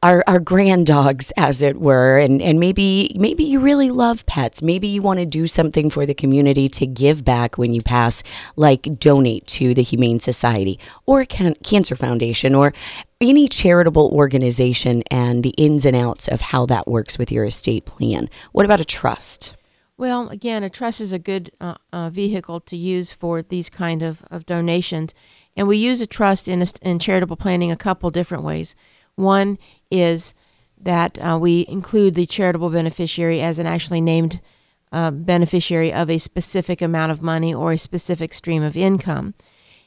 our, 0.02 0.22
our 0.26 0.38
grand 0.38 0.87
dogs, 0.87 1.32
as 1.37 1.60
it 1.60 1.78
were, 1.78 2.18
and, 2.18 2.40
and 2.40 2.58
maybe 2.58 3.10
maybe 3.16 3.42
you 3.44 3.58
really 3.58 3.90
love 3.90 4.25
pets. 4.26 4.62
Maybe 4.62 4.87
you 4.87 5.02
want 5.02 5.18
to 5.18 5.26
do 5.26 5.49
something 5.49 5.90
for 5.90 6.06
the 6.06 6.14
community 6.14 6.68
to 6.68 6.87
give 6.87 7.25
back 7.25 7.58
when 7.58 7.72
you 7.72 7.82
pass, 7.82 8.22
like 8.56 9.00
donate 9.00 9.46
to 9.49 9.75
the 9.75 9.82
Humane 9.82 10.20
Society 10.20 10.78
or 11.04 11.25
can- 11.25 11.56
Cancer 11.64 11.96
Foundation 11.96 12.54
or 12.54 12.72
any 13.20 13.49
charitable 13.49 14.10
organization 14.14 15.02
and 15.10 15.42
the 15.42 15.54
ins 15.58 15.84
and 15.84 15.96
outs 15.96 16.28
of 16.28 16.40
how 16.40 16.64
that 16.66 16.87
works 16.87 17.18
with 17.18 17.32
your 17.32 17.44
estate 17.44 17.84
plan. 17.84 18.30
What 18.52 18.64
about 18.64 18.80
a 18.80 18.84
trust? 18.84 19.56
Well, 19.99 20.30
again, 20.30 20.62
a 20.62 20.70
trust 20.70 21.02
is 21.02 21.12
a 21.12 21.18
good 21.18 21.52
uh, 21.60 21.75
uh, 21.92 22.08
vehicle 22.08 22.60
to 22.60 22.75
use 22.75 23.12
for 23.12 23.42
these 23.42 23.68
kind 23.68 24.02
of, 24.02 24.25
of 24.30 24.46
donations. 24.46 25.12
And 25.57 25.69
we 25.69 25.76
use 25.76 26.00
a 26.00 26.07
trust 26.07 26.49
in, 26.49 26.62
a, 26.62 26.66
in 26.83 26.99
charitable 26.99 27.37
planning 27.37 27.71
a 27.71 27.76
couple 27.76 28.11
different 28.11 28.45
ways. 28.45 28.75
One 29.16 29.59
is 29.90 30.35
that 30.80 31.19
uh, 31.19 31.38
we 31.40 31.66
include 31.69 32.14
the 32.14 32.26
charitable 32.26 32.71
beneficiary 32.71 33.40
as 33.40 33.59
an 33.59 33.66
actually 33.66 34.00
named 34.00 34.40
uh, 34.92 35.11
beneficiary 35.11 35.92
of 35.92 36.11
a 36.11 36.19
specific 36.19 36.80
amount 36.80 37.12
of 37.12 37.23
money 37.23 37.54
or 37.54 37.73
a 37.73 37.78
specific 37.78 38.33
stream 38.35 38.62
of 38.62 38.76
income. 38.76 39.35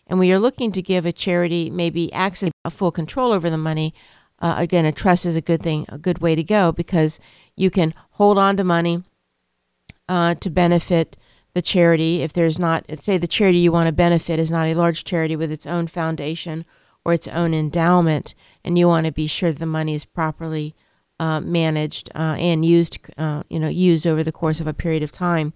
And 0.07 0.19
when 0.19 0.27
you're 0.27 0.39
looking 0.39 0.71
to 0.73 0.81
give 0.81 1.05
a 1.05 1.11
charity 1.11 1.69
maybe 1.69 2.11
access, 2.13 2.49
a 2.63 2.69
full 2.69 2.91
control 2.91 3.33
over 3.33 3.49
the 3.49 3.57
money, 3.57 3.93
uh, 4.39 4.55
again, 4.57 4.85
a 4.85 4.91
trust 4.91 5.25
is 5.25 5.35
a 5.35 5.41
good 5.41 5.61
thing, 5.61 5.85
a 5.89 5.97
good 5.97 6.19
way 6.19 6.35
to 6.35 6.43
go 6.43 6.71
because 6.71 7.19
you 7.55 7.69
can 7.69 7.93
hold 8.11 8.37
on 8.37 8.57
to 8.57 8.63
money 8.63 9.03
uh, 10.09 10.35
to 10.35 10.49
benefit 10.49 11.17
the 11.53 11.61
charity. 11.61 12.21
If 12.21 12.33
there's 12.33 12.59
not, 12.59 12.85
say, 13.01 13.17
the 13.17 13.27
charity 13.27 13.59
you 13.59 13.71
want 13.71 13.87
to 13.87 13.93
benefit 13.93 14.39
is 14.39 14.51
not 14.51 14.67
a 14.67 14.73
large 14.73 15.03
charity 15.03 15.35
with 15.35 15.51
its 15.51 15.67
own 15.67 15.87
foundation 15.87 16.65
or 17.05 17.13
its 17.13 17.27
own 17.27 17.53
endowment, 17.53 18.33
and 18.63 18.77
you 18.77 18.87
want 18.87 19.05
to 19.05 19.11
be 19.11 19.27
sure 19.27 19.51
the 19.51 19.65
money 19.65 19.93
is 19.93 20.05
properly 20.05 20.75
uh, 21.19 21.39
managed 21.39 22.09
uh, 22.15 22.35
and 22.39 22.65
used, 22.65 22.97
uh, 23.17 23.43
you 23.49 23.59
know, 23.59 23.67
used 23.67 24.07
over 24.07 24.23
the 24.23 24.31
course 24.31 24.59
of 24.59 24.67
a 24.67 24.73
period 24.73 25.03
of 25.03 25.11
time. 25.11 25.53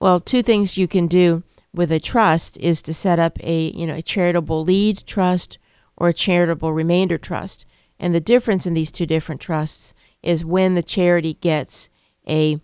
Well, 0.00 0.20
two 0.20 0.42
things 0.42 0.76
you 0.76 0.88
can 0.88 1.06
do 1.06 1.42
with 1.72 1.92
a 1.92 2.00
trust 2.00 2.56
is 2.58 2.82
to 2.82 2.94
set 2.94 3.18
up 3.18 3.38
a, 3.42 3.70
you 3.70 3.86
know, 3.86 3.94
a 3.94 4.02
charitable 4.02 4.64
lead 4.64 5.06
trust 5.06 5.58
or 5.96 6.08
a 6.08 6.14
charitable 6.14 6.72
remainder 6.72 7.18
trust. 7.18 7.66
And 7.98 8.14
the 8.14 8.20
difference 8.20 8.66
in 8.66 8.74
these 8.74 8.90
two 8.90 9.06
different 9.06 9.40
trusts 9.40 9.94
is 10.22 10.44
when 10.44 10.74
the 10.74 10.82
charity 10.82 11.34
gets 11.34 11.88
a 12.28 12.60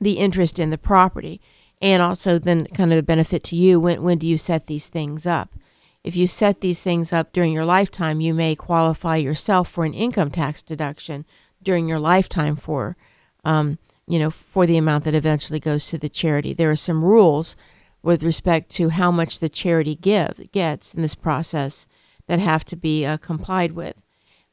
the 0.00 0.14
interest 0.14 0.58
in 0.58 0.70
the 0.70 0.78
property 0.78 1.40
and 1.80 2.02
also 2.02 2.38
then 2.38 2.66
kind 2.66 2.92
of 2.92 2.98
a 2.98 3.02
benefit 3.02 3.42
to 3.44 3.56
you 3.56 3.80
when 3.80 4.02
when 4.02 4.18
do 4.18 4.26
you 4.26 4.38
set 4.38 4.66
these 4.66 4.88
things 4.88 5.26
up? 5.26 5.54
If 6.02 6.16
you 6.16 6.26
set 6.26 6.60
these 6.60 6.82
things 6.82 7.12
up 7.12 7.32
during 7.32 7.52
your 7.52 7.64
lifetime 7.64 8.20
you 8.20 8.34
may 8.34 8.54
qualify 8.54 9.16
yourself 9.16 9.70
for 9.70 9.84
an 9.84 9.94
income 9.94 10.30
tax 10.30 10.62
deduction 10.62 11.24
during 11.62 11.88
your 11.88 12.00
lifetime 12.00 12.56
for 12.56 12.96
um, 13.44 13.78
you 14.06 14.18
know 14.18 14.30
for 14.30 14.66
the 14.66 14.76
amount 14.76 15.04
that 15.04 15.14
eventually 15.14 15.60
goes 15.60 15.86
to 15.88 15.98
the 15.98 16.08
charity. 16.08 16.52
There 16.52 16.70
are 16.70 16.76
some 16.76 17.04
rules 17.04 17.56
with 18.02 18.22
respect 18.22 18.70
to 18.70 18.88
how 18.88 19.10
much 19.10 19.38
the 19.38 19.48
charity 19.48 19.94
give 19.94 20.50
gets 20.52 20.94
in 20.94 21.02
this 21.02 21.14
process 21.14 21.86
that 22.26 22.38
have 22.38 22.64
to 22.64 22.76
be 22.76 23.04
uh, 23.04 23.16
complied 23.18 23.72
with. 23.72 23.96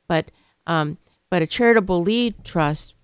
But 0.07 0.31
um, 0.65 0.98
but 1.29 1.41
a 1.41 1.48
charitable 1.48 2.01
lead 2.01 2.43
trust 2.43 2.96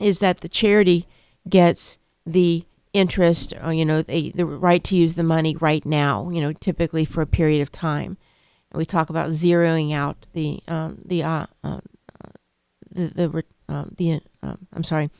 is 0.00 0.18
that 0.18 0.40
the 0.40 0.48
charity 0.48 1.06
gets 1.48 1.98
the 2.26 2.64
interest, 2.94 3.52
or, 3.62 3.74
you 3.74 3.84
know, 3.84 4.00
the, 4.00 4.30
the 4.34 4.46
right 4.46 4.82
to 4.84 4.96
use 4.96 5.14
the 5.14 5.22
money 5.22 5.56
right 5.56 5.84
now, 5.84 6.30
you 6.30 6.40
know, 6.40 6.52
typically 6.52 7.04
for 7.04 7.20
a 7.20 7.26
period 7.26 7.60
of 7.60 7.70
time. 7.70 8.16
And 8.70 8.78
we 8.78 8.86
talk 8.86 9.10
about 9.10 9.30
zeroing 9.30 9.92
out 9.92 10.26
the 10.32 10.60
um, 10.66 10.98
the 11.04 11.22
uh, 11.22 11.46
uh, 11.62 11.80
the 12.90 13.06
the 13.08 13.44
um, 13.68 13.94
the 13.98 14.20
um, 14.42 14.66
I'm 14.72 14.84
sorry, 14.84 15.10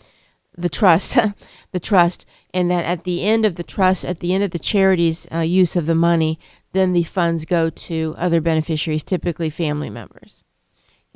the 0.56 0.68
trust, 0.68 1.16
the 1.72 1.80
trust, 1.80 2.26
and 2.52 2.70
that 2.70 2.84
at 2.84 3.04
the 3.04 3.24
end 3.24 3.44
of 3.44 3.56
the 3.56 3.62
trust, 3.62 4.04
at 4.04 4.20
the 4.20 4.32
end 4.32 4.44
of 4.44 4.52
the 4.52 4.58
charity's 4.58 5.26
uh, 5.32 5.40
use 5.40 5.76
of 5.76 5.86
the 5.86 5.94
money, 5.94 6.38
then 6.72 6.92
the 6.92 7.04
funds 7.04 7.44
go 7.44 7.70
to 7.70 8.14
other 8.18 8.40
beneficiaries, 8.40 9.04
typically 9.04 9.50
family 9.50 9.90
members. 9.90 10.44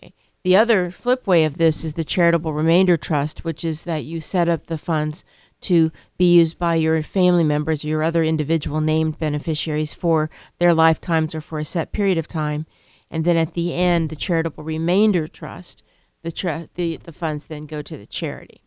Okay. 0.01 0.15
The 0.45 0.57
other 0.57 0.91
flip 0.91 1.27
way 1.27 1.45
of 1.45 1.57
this 1.57 1.85
is 1.85 1.95
the 1.95 2.05
charitable 2.05 2.53
remainder 2.53 2.97
trust, 2.97 3.45
which 3.45 3.65
is 3.65 3.85
that 3.85 4.05
you 4.05 4.21
set 4.21 4.49
up 4.49 4.67
the 4.67 4.79
funds 4.79 5.25
to 5.63 5.91
be 6.17 6.37
used 6.37 6.59
by 6.59 6.75
your 6.77 7.03
family 7.03 7.45
members 7.45 7.85
or 7.85 7.89
your 7.89 8.03
other 8.03 8.23
individual 8.23 8.81
named 8.81 9.19
beneficiaries 9.19 9.95
for 9.95 10.31
their 10.59 10.75
lifetimes 10.75 11.35
or 11.35 11.41
for 11.41 11.59
a 11.59 11.65
set 11.65 11.93
period 11.93 12.19
of 12.19 12.29
time. 12.29 12.67
And 13.11 13.25
then 13.25 13.37
at 13.37 13.55
the 13.55 13.75
end, 13.75 14.09
the 14.09 14.17
charitable 14.17 14.65
remainder 14.65 15.27
trust, 15.27 15.83
the, 16.23 16.33
tr- 16.33 16.69
the, 16.75 16.97
the 16.99 17.13
funds 17.13 17.47
then 17.47 17.67
go 17.67 17.83
to 17.83 17.97
the 17.97 18.07
charity. 18.07 18.63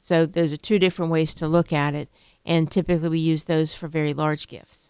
So 0.00 0.26
those 0.26 0.52
are 0.52 0.58
two 0.58 0.78
different 0.78 1.10
ways 1.10 1.32
to 1.34 1.48
look 1.48 1.72
at 1.72 1.94
it. 1.94 2.08
And 2.44 2.70
typically 2.70 3.08
we 3.08 3.18
use 3.20 3.44
those 3.44 3.72
for 3.72 3.88
very 3.88 4.12
large 4.12 4.48
gifts. 4.48 4.83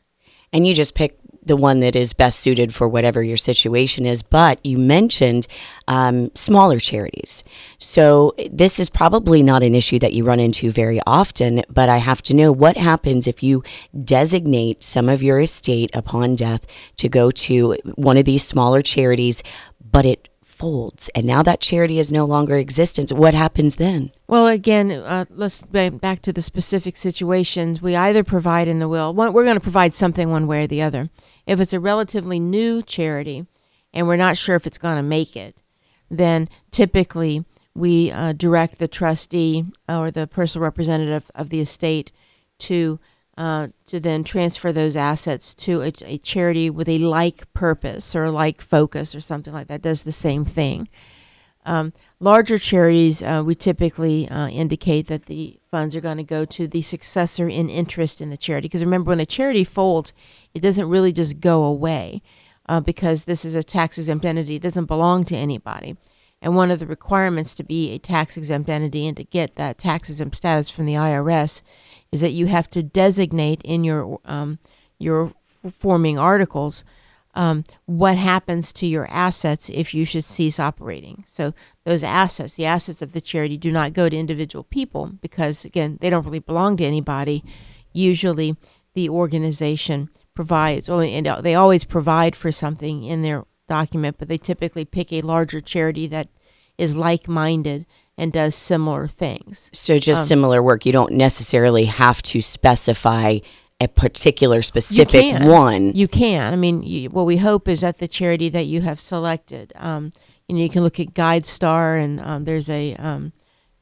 And 0.55 0.67
you 0.67 0.73
just 0.73 0.95
pick 0.95 1.19
the 1.45 1.57
one 1.57 1.81
that 1.81 1.95
is 1.95 2.13
best 2.13 2.41
suited 2.41 2.75
for 2.75 2.89
whatever 2.89 3.23
your 3.23 3.37
situation 3.37 4.07
is. 4.07 4.23
But 4.23 4.65
you 4.65 4.79
mentioned 4.79 5.47
um, 5.87 6.35
smaller 6.35 6.79
charities. 6.79 7.45
So 7.79 8.35
this 8.51 8.81
is 8.81 8.89
probably 8.89 9.43
not 9.43 9.63
an 9.63 9.75
issue 9.75 9.99
that 9.99 10.15
you 10.15 10.25
run 10.25 10.41
into 10.41 10.71
very 10.71 11.01
often, 11.07 11.63
but 11.69 11.89
I 11.89 11.99
have 11.99 12.23
to 12.23 12.35
know 12.35 12.51
what 12.51 12.77
happens 12.77 13.27
if 13.27 13.43
you 13.43 13.63
designate 14.05 14.83
some 14.83 15.09
of 15.09 15.23
your 15.23 15.41
estate 15.41 15.91
upon 15.93 16.37
death 16.37 16.67
to 16.97 17.09
go 17.09 17.31
to 17.31 17.77
one 17.97 18.17
of 18.17 18.25
these 18.25 18.45
smaller 18.45 18.81
charities, 18.81 19.43
but 19.91 20.07
it 20.07 20.29
folds 20.55 21.11
and 21.15 21.27
now 21.27 21.43
that 21.43 21.61
charity 21.61 21.99
is 21.99 22.13
no 22.13 22.25
longer 22.25 22.57
existence 22.57 23.13
What 23.13 23.35
happens 23.35 23.77
then? 23.77 24.13
Well, 24.29 24.47
again, 24.47 24.91
uh, 24.91 25.27
let's 25.31 25.63
back 25.63 26.23
to 26.23 26.33
the 26.33 26.43
specific 26.43 26.97
situations. 26.97 27.83
We 27.83 27.97
either 27.97 28.25
provide 28.25 28.69
in 28.69 28.79
the 28.79 28.89
will, 28.89 29.13
we're 29.13 29.45
going 29.45 29.57
to 29.57 29.61
provide 29.61 29.95
something 29.95 30.31
one 30.31 30.47
way 30.47 30.65
or 30.65 30.67
the 30.67 30.83
other. 30.83 31.11
If 31.47 31.61
it's 31.61 31.73
a 31.73 31.81
relatively 31.81 32.41
new 32.41 32.83
charity 32.83 33.47
and 33.93 34.07
we're 34.07 34.17
not 34.17 34.37
sure 34.37 34.57
if 34.57 34.67
it's 34.67 34.79
going 34.79 34.97
to 34.97 35.03
make 35.03 35.37
it, 35.37 35.57
then 36.11 36.49
typically 36.71 37.45
we 37.75 38.11
uh, 38.11 38.33
direct 38.33 38.79
the 38.79 38.89
trustee 38.89 39.65
or 39.89 40.11
the 40.11 40.27
personal 40.27 40.63
representative 40.63 41.31
of 41.35 41.51
the 41.51 41.61
estate 41.61 42.13
to 42.61 43.01
uh, 43.37 43.69
to 43.87 43.99
then 43.99 44.23
transfer 44.23 44.73
those 44.73 44.97
assets 44.97 45.55
to 45.55 45.83
a, 45.83 45.93
a, 46.05 46.19
charity 46.19 46.71
with 46.71 46.89
a 46.89 46.99
like 46.99 47.53
purpose 47.53 48.15
or 48.15 48.31
like 48.31 48.61
focus 48.61 49.15
or 49.15 49.21
something 49.21 49.53
like 49.53 49.67
that 49.67 49.83
does 49.83 50.03
the 50.03 50.13
same 50.13 50.45
thing. 50.45 50.89
Um, 51.67 51.93
larger 52.21 52.59
charities, 52.59 53.23
uh, 53.23 53.43
we 53.45 53.55
typically 53.55 54.29
uh, 54.29 54.49
indicate 54.49 55.09
that 55.09 55.27
the 55.27 55.59
funds 55.71 55.97
are 55.97 56.01
going 56.01 56.19
to 56.19 56.25
go 56.25 56.45
to 56.45 56.69
the 56.69 56.83
successor 56.83 57.49
in 57.49 57.69
interest 57.69 58.21
in 58.21 58.31
the 58.31 58.37
charity. 58.37 58.69
Because 58.69 58.85
remember, 58.85 59.09
when 59.09 59.21
a 59.21 59.27
charity 59.27 59.65
folds, 59.65 60.13
it 60.53 60.61
doesn't 60.61 60.89
really 60.89 61.13
just 61.13 61.41
go 61.41 61.65
away 61.65 62.23
uh, 62.69 62.81
because 62.81 63.25
this 63.25 63.45
is 63.45 63.55
a 63.55 63.63
tax 63.63 63.99
exempt 63.99 64.25
entity. 64.25 64.57
It 64.57 64.63
doesn't 64.63 64.85
belong 64.85 65.25
to 65.25 65.37
anybody. 65.37 65.97
And 66.45 66.55
one 66.55 66.71
of 66.71 66.79
the 66.79 66.87
requirements 66.87 67.55
to 67.55 67.65
be 67.65 67.93
a 67.93 67.99
tax 67.99 68.37
exempt 68.37 68.69
entity 68.69 69.07
and 69.07 69.17
to 69.17 69.25
get 69.25 69.57
that 69.57 69.79
tax 69.79 70.11
exempt 70.11 70.37
status 70.37 70.69
from 70.69 70.85
the 70.85 70.93
IRS 70.93 71.63
is 72.13 72.21
that 72.21 72.33
you 72.33 72.49
have 72.49 72.69
to 72.71 72.83
designate 72.83 73.63
in 73.63 73.83
your 73.83 74.21
um, 74.27 74.59
your 74.99 75.33
forming 75.79 76.19
articles 76.19 76.85
um, 77.35 77.65
what 77.87 78.19
happens 78.19 78.75
to 78.75 78.87
your 78.87 79.07
assets 79.11 79.71
if 79.71 79.95
you 79.95 80.05
should 80.05 80.27
cease 80.27 80.61
operating. 80.61 81.25
So 81.27 81.55
those 81.85 82.03
assets, 82.03 82.53
the 82.53 82.67
assets 82.67 83.01
of 83.01 83.13
the 83.13 83.23
charity, 83.23 83.57
do 83.57 83.71
not 83.73 83.95
go 83.95 84.11
to 84.11 84.17
individual 84.17 84.65
people 84.65 85.13
because 85.23 85.65
again 85.65 85.97
they 86.03 86.11
don't 86.11 86.27
really 86.27 86.41
belong 86.41 86.77
to 86.77 86.85
anybody. 86.85 87.43
Usually, 87.95 88.55
the 88.93 89.09
organization 89.09 90.11
provides, 90.35 90.91
and 90.91 91.27
they 91.41 91.55
always 91.55 91.85
provide 91.85 92.37
for 92.37 92.53
something 92.53 93.03
in 93.03 93.23
their 93.23 93.47
document, 93.69 94.17
but 94.19 94.29
they 94.29 94.39
typically 94.39 94.85
pick 94.85 95.13
a 95.13 95.23
larger 95.23 95.61
charity 95.61 96.07
that 96.09 96.29
is 96.77 96.97
like-minded 96.97 97.87
and 98.17 98.33
does 98.33 98.55
similar 98.55 99.09
things. 99.09 99.71
So 99.73 99.99
just 99.99 100.23
Um, 100.23 100.27
similar 100.27 100.63
work. 100.63 100.87
You 100.87 100.93
don't 100.93 101.13
necessarily 101.13 101.87
have 101.87 102.23
to 102.23 102.41
specify 102.41 103.39
a 103.81 103.89
particular 103.89 104.57
You 104.59 104.63
specific 104.63 105.33
can. 105.33 105.49
one. 105.49 105.93
You 105.95 106.07
can. 106.07 106.53
I 106.53 106.57
mean, 106.57 106.83
you, 106.83 107.11
what 107.11 107.27
we 107.27 107.39
hope 107.39 107.69
is 107.69 107.81
that 107.81 107.99
the 107.99 108.07
charity 108.09 108.49
that 108.51 108.67
you 108.67 108.83
have 108.83 109.01
selected, 109.01 109.73
um, 109.77 110.13
you 110.49 110.55
know, 110.55 110.63
you 110.63 110.69
can 110.71 110.83
look 110.83 111.01
at 111.01 111.15
GuideStar, 111.15 112.03
and 112.03 112.21
um, 112.21 112.45
there's 112.45 112.69
a 112.71 112.95
um, 112.97 113.33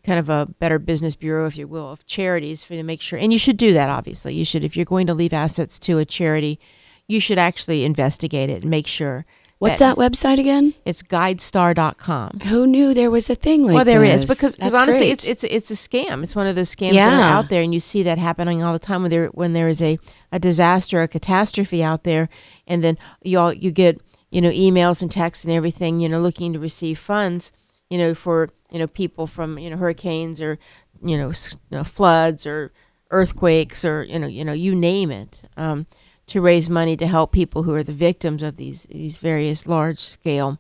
kind 0.05 0.19
of 0.19 0.29
a 0.31 0.47
Better 0.59 0.79
Business 0.79 1.15
Bureau, 1.15 1.47
if 1.47 1.59
you 1.59 1.69
will, 1.69 1.91
of 1.93 2.07
charities 2.07 2.65
for 2.65 2.73
you 2.73 2.81
to 2.81 2.87
make 2.87 3.03
sure. 3.03 3.19
And 3.19 3.33
you 3.33 3.39
should 3.39 3.59
do 3.59 3.73
that. 3.75 3.91
Obviously, 3.91 4.35
you 4.35 4.45
should. 4.47 4.65
If 4.65 4.77
you're 4.77 4.87
going 4.87 5.07
to 5.09 5.15
leave 5.15 5.35
assets 5.35 5.79
to 5.81 5.99
a 5.99 6.05
charity, 6.07 6.59
you 7.07 7.21
should 7.21 7.39
actually 7.39 7.85
investigate 7.85 8.49
it 8.49 8.63
and 8.63 8.71
make 8.71 8.87
sure. 8.87 9.27
What's 9.63 9.79
that 9.79 9.97
website 9.97 10.39
again? 10.39 10.75
It's 10.85 11.03
GuideStar.com. 11.03 12.41
Who 12.49 12.67
knew 12.67 12.93
there 12.95 13.11
was 13.11 13.31
a 13.31 13.35
thing 13.35 13.63
like 13.63 13.71
that? 13.71 13.75
well, 13.75 13.85
there 13.85 14.05
is 14.05 14.23
this? 14.23 14.31
because 14.31 14.57
'cause 14.57 14.71
That's 14.73 14.75
honestly, 14.83 15.01
great. 15.07 15.11
it's 15.13 15.27
it's 15.29 15.45
it's 15.45 15.71
a 15.71 15.75
scam. 15.75 16.23
It's 16.25 16.35
one 16.35 16.47
of 16.47 16.57
those 16.57 16.75
scams 16.75 16.95
that 16.95 17.21
are 17.21 17.39
out 17.39 17.49
there, 17.49 17.63
and 17.63 17.73
you 17.73 17.81
see 17.81 18.03
that 18.03 18.19
happening 18.19 18.63
all 18.63 18.73
the 18.73 18.79
time 18.79 19.03
when 19.03 19.11
there 19.11 19.29
when 19.29 19.53
there 19.53 19.69
is 19.69 19.81
a, 19.81 19.99
a 20.33 20.39
disaster, 20.39 21.01
a 21.03 21.09
catastrophe 21.09 21.83
out 21.83 22.05
there, 22.05 22.29
and 22.67 22.83
then 22.83 22.99
you 23.23 23.39
all 23.39 23.53
you 23.53 23.71
get 23.71 24.01
you 24.31 24.41
know 24.41 24.51
emails 24.51 25.01
and 25.03 25.11
texts 25.11 25.45
and 25.45 25.53
everything, 25.53 26.01
you 26.01 26.09
know, 26.09 26.21
looking 26.21 26.53
to 26.53 26.59
receive 26.59 26.99
funds, 26.99 27.53
you 27.89 27.99
know, 27.99 28.15
for 28.15 28.49
you 28.71 28.79
know 28.79 28.87
people 28.87 29.27
from 29.27 29.59
you 29.59 29.71
know 29.71 29.77
hurricanes 29.77 30.41
or 30.41 30.59
you 31.05 31.17
know, 31.17 31.31
s- 31.31 31.57
you 31.71 31.79
know, 31.79 31.85
floods 31.85 32.47
or 32.47 32.73
earthquakes 33.11 33.85
or 33.85 34.03
you 34.05 34.19
know 34.19 34.27
you 34.27 34.45
know 34.45 34.53
you 34.53 34.75
name 34.75 35.11
it. 35.11 35.43
Um, 35.57 35.87
to 36.27 36.41
raise 36.41 36.69
money 36.69 36.97
to 36.97 37.07
help 37.07 37.33
people 37.33 37.65
who 37.65 37.75
are 37.75 37.83
the 37.83 37.93
victims 37.93 38.43
of 38.43 38.57
these 38.57 38.83
these 38.83 39.19
various 39.19 39.67
large 39.67 39.99
scale 39.99 40.59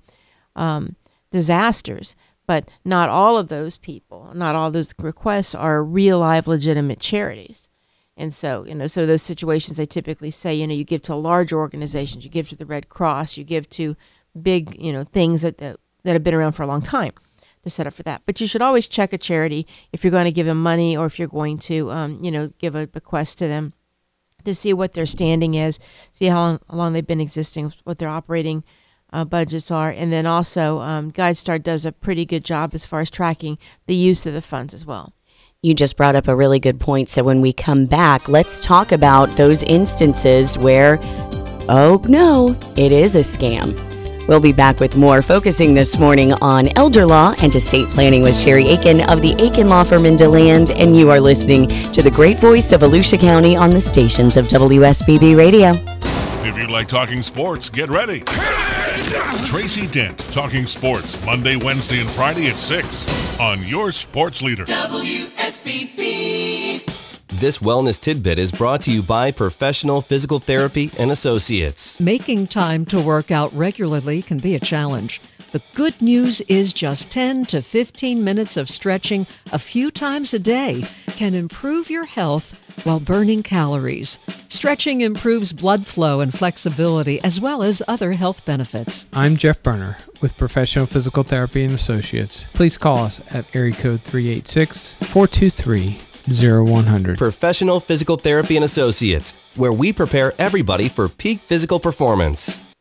um, 0.57 0.97
disasters. 1.31 2.14
But 2.47 2.69
not 2.85 3.09
all 3.09 3.38
of 3.38 3.49
those 3.49 3.76
people, 3.76 4.33
not 4.35 4.57
all 4.57 4.71
those 4.71 4.92
requests 4.99 5.54
are 5.54 5.83
real, 5.83 6.19
live, 6.19 6.49
legitimate 6.49 6.99
charities. 6.99 7.69
And 8.16 8.35
so, 8.35 8.64
you 8.66 8.75
know, 8.75 8.88
so 8.88 9.07
those 9.07 9.23
situations 9.23 9.76
they 9.76 9.87
typically 9.87 10.31
say, 10.31 10.54
you 10.54 10.66
know, 10.66 10.75
you 10.75 10.85
give 10.85 11.02
to 11.02 11.14
large 11.14 11.52
organizations, 11.52 12.25
you 12.25 12.31
give 12.31 12.49
to 12.49 12.57
the 12.57 12.66
Red 12.66 12.88
Cross, 12.88 13.37
you 13.37 13.45
give 13.45 13.71
to 13.71 13.97
big, 14.40 14.76
you 14.78 14.92
know, 14.92 15.04
things 15.04 15.42
that 15.42 15.59
that, 15.59 15.78
that 16.02 16.12
have 16.14 16.25
been 16.25 16.35
around 16.35 16.52
for 16.52 16.64
a 16.64 16.66
long 16.66 16.83
time 16.83 17.12
to 17.62 17.71
set 17.71 17.87
up 17.87 17.95
for 17.95 18.02
that. 18.02 18.23
But 18.26 18.40
you 18.40 18.47
should 18.47 18.62
always 18.62 18.88
check 18.88 19.12
a 19.12 19.19
charity 19.19 19.66
if 19.92 20.04
you're 20.04 20.11
going 20.11 20.25
to 20.25 20.33
give 20.33 20.47
them 20.47 20.62
money 20.62 20.97
or 20.97 21.07
if 21.07 21.19
you're 21.19 21.28
going 21.28 21.59
to, 21.59 21.90
um, 21.90 22.23
you 22.23 22.31
know, 22.31 22.49
give 22.59 22.75
a 22.75 22.87
bequest 22.87 23.38
to 23.38 23.47
them 23.47 23.73
to 24.44 24.54
see 24.54 24.72
what 24.72 24.94
their 24.94 25.06
standing 25.06 25.54
is, 25.54 25.78
see 26.12 26.26
how 26.26 26.37
long, 26.37 26.61
how 26.70 26.76
long 26.76 26.92
they've 26.92 27.06
been 27.06 27.20
existing, 27.20 27.72
what 27.84 27.99
their 27.99 28.08
operating 28.08 28.64
uh, 29.12 29.25
budgets 29.25 29.70
are, 29.70 29.90
and 29.90 30.12
then 30.12 30.26
also 30.26 30.78
um, 30.80 31.12
GuideStar 31.12 31.62
does 31.62 31.84
a 31.84 31.92
pretty 31.92 32.25
good 32.25 32.44
job 32.44 32.75
as 32.75 32.87
far 32.87 33.00
as 33.00 33.11
tracking 33.11 33.58
the 33.86 33.95
use 33.95 34.26
of 34.26 34.34
the 34.34 34.43
funds 34.43 34.73
as 34.73 34.86
well. 34.86 35.12
You 35.62 35.75
just 35.75 35.97
brought 35.97 36.17
up 36.17 36.26
a 36.26 36.34
really 36.34 36.58
good 36.58 36.80
point. 36.80 37.08
So 37.08 37.23
when 37.23 37.40
we 37.40 37.52
come 37.52 37.86
back, 37.86 38.28
let's 38.28 38.58
talk 38.58 38.90
about 38.90 39.28
those 39.36 39.62
instances 39.62 40.58
where, 40.58 40.99
oh 41.69 42.02
no, 42.08 42.58
it 42.76 42.90
is 42.90 43.14
a 43.14 43.21
scam. 43.21 43.92
We'll 44.28 44.41
be 44.41 44.52
back 44.52 44.80
with 44.80 44.97
more, 44.97 45.21
focusing 45.23 45.75
this 45.75 45.99
morning 45.99 46.32
on 46.35 46.69
elder 46.76 47.04
law 47.04 47.35
and 47.43 47.54
estate 47.54 47.89
planning 47.89 48.23
with 48.23 48.37
Sherry 48.37 48.73
Akin 48.73 49.00
of 49.11 49.21
the 49.21 49.32
Akin 49.35 49.69
Law 49.69 49.82
Firm 49.82 50.06
in 50.06 50.17
DeLand. 50.17 50.71
And 50.71 50.97
you 50.97 51.11
are 51.11 51.21
listening 51.21 51.69
to 51.93 52.02
the 52.02 52.11
great 52.11 52.39
voice 52.39 52.73
of 52.73 52.80
Volusia 52.82 53.19
County 53.19 53.56
on 53.56 53.71
the 53.71 53.80
stations 53.80 54.37
of 54.37 54.47
WSBB 54.47 55.37
Radio. 55.37 55.73
If 56.45 56.56
you 56.56 56.67
like 56.69 56.89
talking 56.89 57.23
sports, 57.23 57.69
get 57.71 57.89
ready. 57.89 58.23
Tracy 59.45 59.87
Dent 59.89 60.19
talking 60.32 60.67
sports 60.67 61.25
Monday, 61.26 61.56
Wednesday, 61.56 62.00
and 62.00 62.08
Friday 62.08 62.49
at 62.49 62.58
6 62.58 63.41
on 63.41 63.63
your 63.65 63.93
sports 63.93 64.43
leader. 64.43 64.65
WSBB. 64.65 66.02
This 67.36 67.60
wellness 67.60 67.99
tidbit 67.99 68.38
is 68.38 68.52
brought 68.52 68.82
to 68.82 68.92
you 68.92 69.02
by 69.02 69.30
Professional 69.30 70.02
Physical 70.02 70.38
Therapy 70.38 70.90
and 70.99 71.10
Associates. 71.10 71.99
Making 71.99 72.47
time 72.47 72.84
to 72.86 73.00
work 73.00 73.30
out 73.30 73.50
regularly 73.54 74.21
can 74.21 74.36
be 74.36 74.54
a 74.54 74.60
challenge. 74.60 75.18
The 75.50 75.62
good 75.75 76.02
news 76.02 76.42
is 76.42 76.75
just 76.75 77.10
10 77.10 77.47
to 77.47 77.62
15 77.62 78.23
minutes 78.23 78.58
of 78.58 78.68
stretching 78.68 79.26
a 79.50 79.58
few 79.58 79.90
times 79.90 80.34
a 80.34 80.38
day 80.38 80.84
can 81.08 81.32
improve 81.32 81.88
your 81.88 82.04
health 82.04 82.84
while 82.84 83.00
burning 83.00 83.42
calories. 83.42 84.18
Stretching 84.49 85.00
improves 85.00 85.54
blood 85.54 85.86
flow 85.86 86.21
and 86.21 86.34
flexibility 86.34 87.18
as 87.25 87.40
well 87.40 87.62
as 87.62 87.82
other 87.88 88.12
health 88.12 88.45
benefits. 88.45 89.06
I'm 89.14 89.36
Jeff 89.36 89.62
Berner 89.62 89.97
with 90.21 90.36
Professional 90.36 90.84
Physical 90.84 91.23
Therapy 91.23 91.64
and 91.64 91.73
Associates. 91.73 92.45
Please 92.52 92.76
call 92.76 92.99
us 92.99 93.34
at 93.34 93.56
area 93.56 93.73
code 93.73 94.02
386 94.02 95.02
423 95.04 96.11
0100. 96.28 97.19
Professional 97.19 97.80
Physical 97.80 98.17
Therapy 98.17 98.56
and 98.56 98.65
Associates, 98.65 99.54
where 99.56 99.73
we 99.73 99.93
prepare 99.93 100.32
everybody 100.39 100.89
for 100.89 101.08
peak 101.08 101.39
physical 101.39 101.78
performance. 101.78 102.72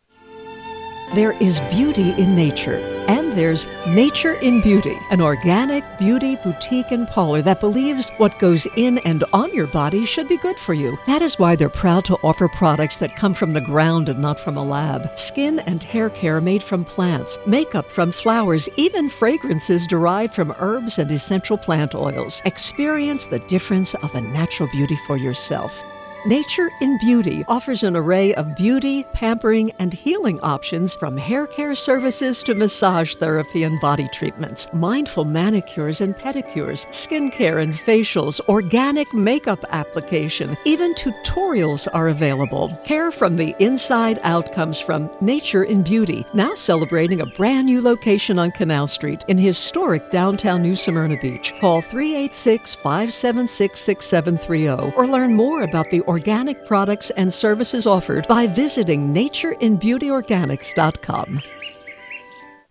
There 1.13 1.33
is 1.41 1.59
beauty 1.69 2.11
in 2.11 2.35
nature, 2.35 2.77
and 3.09 3.33
there's 3.33 3.67
Nature 3.85 4.35
in 4.35 4.61
Beauty, 4.61 4.97
an 5.09 5.19
organic 5.19 5.83
beauty 5.99 6.37
boutique 6.37 6.91
and 6.91 7.05
parlor 7.05 7.41
that 7.41 7.59
believes 7.59 8.11
what 8.11 8.39
goes 8.39 8.65
in 8.77 8.97
and 8.99 9.25
on 9.33 9.53
your 9.53 9.67
body 9.67 10.05
should 10.05 10.29
be 10.29 10.37
good 10.37 10.57
for 10.57 10.73
you. 10.73 10.97
That 11.07 11.21
is 11.21 11.37
why 11.37 11.57
they're 11.57 11.67
proud 11.67 12.05
to 12.05 12.15
offer 12.23 12.47
products 12.47 12.99
that 12.99 13.17
come 13.17 13.33
from 13.33 13.51
the 13.51 13.59
ground 13.59 14.07
and 14.07 14.21
not 14.21 14.39
from 14.39 14.55
a 14.55 14.63
lab. 14.63 15.19
Skin 15.19 15.59
and 15.59 15.83
hair 15.83 16.09
care 16.09 16.39
made 16.39 16.63
from 16.63 16.85
plants, 16.85 17.37
makeup 17.45 17.87
from 17.87 18.13
flowers, 18.13 18.69
even 18.77 19.09
fragrances 19.09 19.85
derived 19.85 20.33
from 20.33 20.55
herbs 20.59 20.97
and 20.97 21.11
essential 21.11 21.57
plant 21.57 21.93
oils. 21.93 22.41
Experience 22.45 23.25
the 23.25 23.39
difference 23.39 23.95
of 23.95 24.15
a 24.15 24.21
natural 24.21 24.69
beauty 24.69 24.97
for 25.07 25.17
yourself. 25.17 25.83
Nature 26.27 26.69
in 26.81 26.99
Beauty 26.99 27.43
offers 27.47 27.81
an 27.81 27.95
array 27.95 28.31
of 28.35 28.55
beauty, 28.55 29.03
pampering, 29.11 29.71
and 29.79 29.91
healing 29.91 30.39
options 30.41 30.93
from 30.93 31.17
hair 31.17 31.47
care 31.47 31.73
services 31.73 32.43
to 32.43 32.53
massage 32.53 33.15
therapy 33.15 33.63
and 33.63 33.79
body 33.79 34.07
treatments, 34.13 34.67
mindful 34.71 35.25
manicures 35.25 35.99
and 35.99 36.15
pedicures, 36.15 36.85
skincare 36.89 37.63
and 37.63 37.73
facials, 37.73 38.39
organic 38.47 39.11
makeup 39.15 39.65
application. 39.69 40.55
Even 40.63 40.93
tutorials 40.93 41.87
are 41.91 42.09
available. 42.09 42.69
Care 42.85 43.09
from 43.09 43.35
the 43.35 43.55
inside 43.57 44.19
out 44.21 44.53
comes 44.53 44.79
from 44.79 45.09
Nature 45.21 45.63
in 45.63 45.81
Beauty, 45.81 46.23
now 46.35 46.53
celebrating 46.53 47.21
a 47.21 47.25
brand 47.25 47.65
new 47.65 47.81
location 47.81 48.37
on 48.37 48.51
Canal 48.51 48.85
Street 48.85 49.25
in 49.27 49.39
historic 49.39 50.11
downtown 50.11 50.61
New 50.61 50.75
Smyrna 50.75 51.17
Beach. 51.19 51.55
Call 51.59 51.81
386 51.81 52.75
576 52.75 53.79
6730 53.79 54.95
or 54.95 55.07
learn 55.07 55.33
more 55.33 55.63
about 55.63 55.89
the 55.89 56.01
organic 56.11 56.65
products 56.65 57.09
and 57.11 57.33
services 57.33 57.87
offered 57.87 58.27
by 58.27 58.45
visiting 58.45 59.13
natureinbeautyorganics.com. 59.13 61.41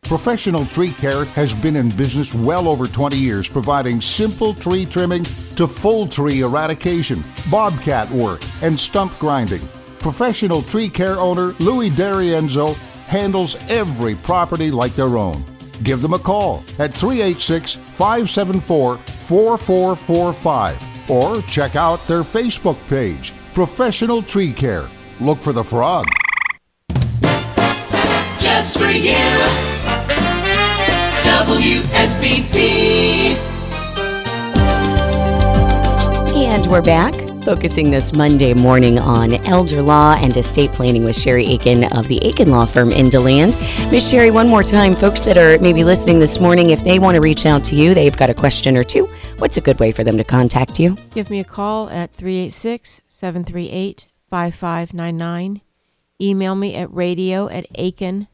Professional 0.03 0.67
Tree 0.67 0.93
Care 0.93 1.25
has 1.25 1.55
been 1.55 1.77
in 1.77 1.89
business 1.91 2.35
well 2.35 2.69
over 2.69 2.87
20 2.87 3.17
years, 3.17 3.49
providing 3.49 4.01
simple 4.01 4.53
tree 4.53 4.85
trimming 4.85 5.25
to 5.57 5.67
full 5.67 6.07
tree 6.07 6.41
eradication, 6.41 7.25
bobcat 7.51 8.11
work, 8.11 8.43
and 8.63 8.79
stump 8.79 9.19
grinding. 9.19 9.67
Professional 10.01 10.63
Tree 10.63 10.89
Care 10.89 11.19
owner 11.19 11.55
Louis 11.61 11.91
D'Arienzo 11.91 12.75
handles 13.07 13.57
every 13.71 14.17
property 14.17 14.71
like 14.71 14.95
their 14.95 15.17
own. 15.17 15.45
Give 15.83 16.03
them 16.03 16.13
a 16.13 16.19
call 16.19 16.63
at 16.79 16.93
386 16.93 17.75
574 17.75 18.97
4445 18.97 20.90
or 21.11 21.43
check 21.43 21.75
out 21.77 22.07
their 22.07 22.23
Facebook 22.23 22.79
page, 22.89 23.35
Professional 23.53 24.23
Tree 24.23 24.53
Care. 24.53 24.89
Look 25.21 25.41
for 25.41 25.53
the 25.53 25.65
frog. 25.65 26.07
Just 28.39 28.79
for 28.79 28.91
you. 28.91 29.11
WSBB. 31.47 32.61
And 36.37 36.67
we're 36.67 36.81
back, 36.83 37.15
focusing 37.43 37.91
this 37.91 38.13
Monday 38.15 38.55
morning 38.55 38.99
on 38.99 39.35
elder 39.47 39.83
law 39.83 40.15
and 40.19 40.37
estate 40.37 40.73
planning 40.73 41.05
with 41.05 41.17
Sherry 41.17 41.45
Akin 41.55 41.85
of 41.97 42.07
the 42.09 42.19
Akin 42.19 42.51
Law 42.51 42.67
Firm 42.67 42.91
in 42.91 43.09
DeLand. 43.09 43.57
Miss 43.91 44.09
Sherry, 44.09 44.31
one 44.31 44.49
more 44.49 44.63
time, 44.63 44.93
folks 44.93 45.23
that 45.23 45.37
are 45.37 45.59
maybe 45.61 45.85
listening 45.85 46.19
this 46.19 46.41
morning, 46.41 46.71
if 46.71 46.85
they 46.85 46.99
want 46.99 47.15
to 47.15 47.21
reach 47.21 47.47
out 47.47 47.65
to 47.65 47.77
you, 47.77 47.95
they've 47.95 48.17
got 48.17 48.31
a 48.31 48.35
question 48.35 48.77
or 48.77 48.85
two, 48.85 49.07
what's 49.39 49.57
a 49.57 49.61
good 49.61 49.79
way 49.81 49.93
for 49.93 50.05
them 50.05 50.17
to 50.17 50.25
contact 50.25 50.79
you? 50.79 50.97
Give 51.13 51.31
me 51.31 51.41
a 51.41 51.45
call 51.45 51.89
at 51.91 52.13
386 52.13 53.01
738 53.09 54.07
5599. 54.29 55.61
Email 56.21 56.55
me 56.55 56.75
at 56.75 56.93
radio 56.93 57.49
at 57.49 57.67
akin 57.75 58.29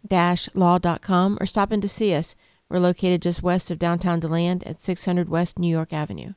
law.com 0.54 1.38
or 1.40 1.46
stop 1.46 1.72
in 1.72 1.80
to 1.80 1.88
see 1.88 2.14
us. 2.14 2.34
We're 2.68 2.80
located 2.80 3.22
just 3.22 3.44
west 3.44 3.70
of 3.70 3.78
downtown 3.78 4.18
DeLand 4.18 4.66
at 4.66 4.82
600 4.82 5.28
West 5.28 5.56
New 5.56 5.68
York 5.68 5.92
Avenue. 5.92 6.32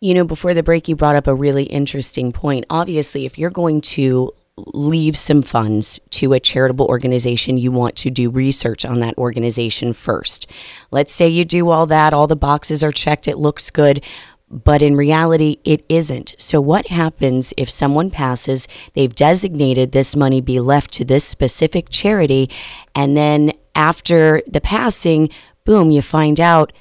You 0.00 0.12
know, 0.12 0.24
before 0.24 0.52
the 0.52 0.62
break, 0.62 0.86
you 0.86 0.94
brought 0.96 1.16
up 1.16 1.26
a 1.26 1.34
really 1.34 1.64
interesting 1.64 2.30
point. 2.30 2.66
Obviously, 2.68 3.24
if 3.24 3.38
you're 3.38 3.50
going 3.50 3.80
to 3.80 4.32
leave 4.56 5.16
some 5.16 5.40
funds 5.40 5.98
to 6.10 6.34
a 6.34 6.40
charitable 6.40 6.84
organization, 6.86 7.56
you 7.56 7.72
want 7.72 7.96
to 7.96 8.10
do 8.10 8.28
research 8.28 8.84
on 8.84 9.00
that 9.00 9.16
organization 9.16 9.94
first. 9.94 10.46
Let's 10.90 11.12
say 11.12 11.26
you 11.28 11.46
do 11.46 11.70
all 11.70 11.86
that, 11.86 12.12
all 12.12 12.26
the 12.26 12.36
boxes 12.36 12.82
are 12.82 12.92
checked, 12.92 13.26
it 13.26 13.38
looks 13.38 13.70
good, 13.70 14.04
but 14.50 14.82
in 14.82 14.94
reality, 14.94 15.56
it 15.64 15.86
isn't. 15.88 16.34
So, 16.36 16.60
what 16.60 16.88
happens 16.88 17.54
if 17.56 17.70
someone 17.70 18.10
passes, 18.10 18.68
they've 18.92 19.14
designated 19.14 19.92
this 19.92 20.14
money 20.14 20.42
be 20.42 20.60
left 20.60 20.92
to 20.92 21.04
this 21.06 21.24
specific 21.24 21.88
charity, 21.88 22.50
and 22.94 23.16
then 23.16 23.52
after 23.74 24.42
the 24.46 24.60
passing, 24.60 25.28
boom, 25.64 25.90
you 25.90 26.02
find 26.02 26.40
out 26.40 26.72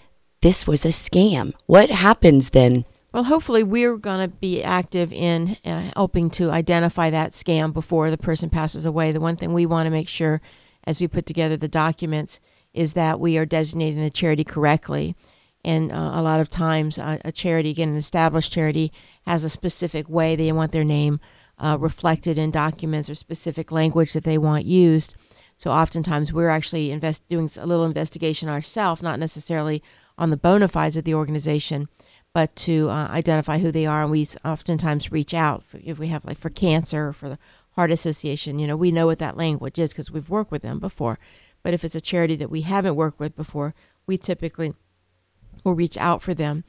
this 0.42 0.66
was 0.66 0.86
a 0.86 0.90
scam? 0.90 1.54
What 1.66 1.90
happens 1.90 2.50
then? 2.50 2.86
Well, 3.14 3.26
hopefully, 3.26 3.64
we're 3.64 3.98
going 3.98 4.30
to 4.30 4.34
be 4.36 4.64
active 4.64 5.12
in 5.12 5.58
uh, 5.66 5.92
helping 5.96 6.30
to 6.32 6.50
identify 6.50 7.10
that 7.10 7.34
scam 7.34 7.74
before 7.74 8.10
the 8.10 8.18
person 8.18 8.50
passes 8.50 8.86
away. 8.86 9.12
The 9.12 9.20
one 9.20 9.36
thing 9.36 9.54
we 9.54 9.66
want 9.66 9.88
to 9.88 9.92
make 9.92 10.08
sure 10.08 10.42
as 10.86 11.02
we 11.02 11.08
put 11.08 11.26
together 11.26 11.58
the 11.58 11.68
documents 11.68 12.40
is 12.74 12.94
that 12.94 13.20
we 13.20 13.38
are 13.38 13.46
designating 13.46 14.02
the 14.02 14.10
charity 14.10 14.46
correctly. 14.46 15.16
And 15.64 15.92
uh, 15.92 16.12
a 16.14 16.22
lot 16.22 16.40
of 16.40 16.50
times, 16.50 16.98
uh, 16.98 17.18
a 17.24 17.32
charity, 17.32 17.70
again, 17.70 17.90
an 17.90 17.98
established 17.98 18.54
charity, 18.54 18.92
has 19.28 19.44
a 19.44 19.50
specific 19.50 20.10
way 20.10 20.36
they 20.36 20.52
want 20.52 20.72
their 20.72 20.86
name 20.86 21.20
uh, 21.60 21.78
reflected 21.80 22.38
in 22.38 22.50
documents 22.50 23.10
or 23.10 23.16
specific 23.16 23.72
language 23.72 24.14
that 24.14 24.24
they 24.24 24.38
want 24.38 24.66
used. 24.66 25.14
So 25.62 25.70
oftentimes, 25.70 26.34
we're 26.34 26.50
actually 26.50 26.90
invest- 26.90 27.28
doing 27.28 27.48
a 27.56 27.68
little 27.68 27.86
investigation 27.86 28.50
ourselves, 28.50 29.04
not 29.04 29.20
necessarily 29.20 29.84
on 30.18 30.32
the 30.32 30.36
bona 30.36 30.68
fides 30.68 30.98
of 30.98 31.04
the 31.04 31.14
organization, 31.14 31.88
but 32.34 32.56
to 32.56 32.90
uh, 32.90 33.10
identify 33.12 33.60
who 33.60 33.72
they 33.72 33.86
are. 33.86 34.02
And 34.02 34.10
we 34.10 34.28
oftentimes 34.44 35.12
reach 35.12 35.36
out 35.36 35.64
for, 35.64 35.80
if 35.84 36.00
we 36.00 36.08
have 36.08 36.26
like 36.26 36.40
for 36.40 36.50
cancer 36.50 37.10
or 37.10 37.14
for 37.14 37.30
the 37.30 37.38
Heart 37.74 37.92
Association. 37.92 38.58
You 38.58 38.66
know, 38.66 38.76
we 38.76 38.92
know 38.92 39.06
what 39.06 39.20
that 39.20 39.38
language 39.38 39.78
is 39.78 39.92
because 39.92 40.10
we've 40.10 40.32
worked 40.32 40.50
with 40.50 40.64
them 40.64 40.80
before. 40.80 41.20
But 41.62 41.76
if 41.76 41.84
it's 41.84 41.94
a 41.94 42.02
charity 42.02 42.36
that 42.38 42.50
we 42.50 42.62
haven't 42.62 42.96
worked 42.96 43.20
with 43.20 43.36
before, 43.36 43.76
we 44.08 44.18
typically 44.18 44.74
will 45.64 45.76
reach 45.76 45.96
out 45.96 46.24
for 46.24 46.34
them. 46.34 46.64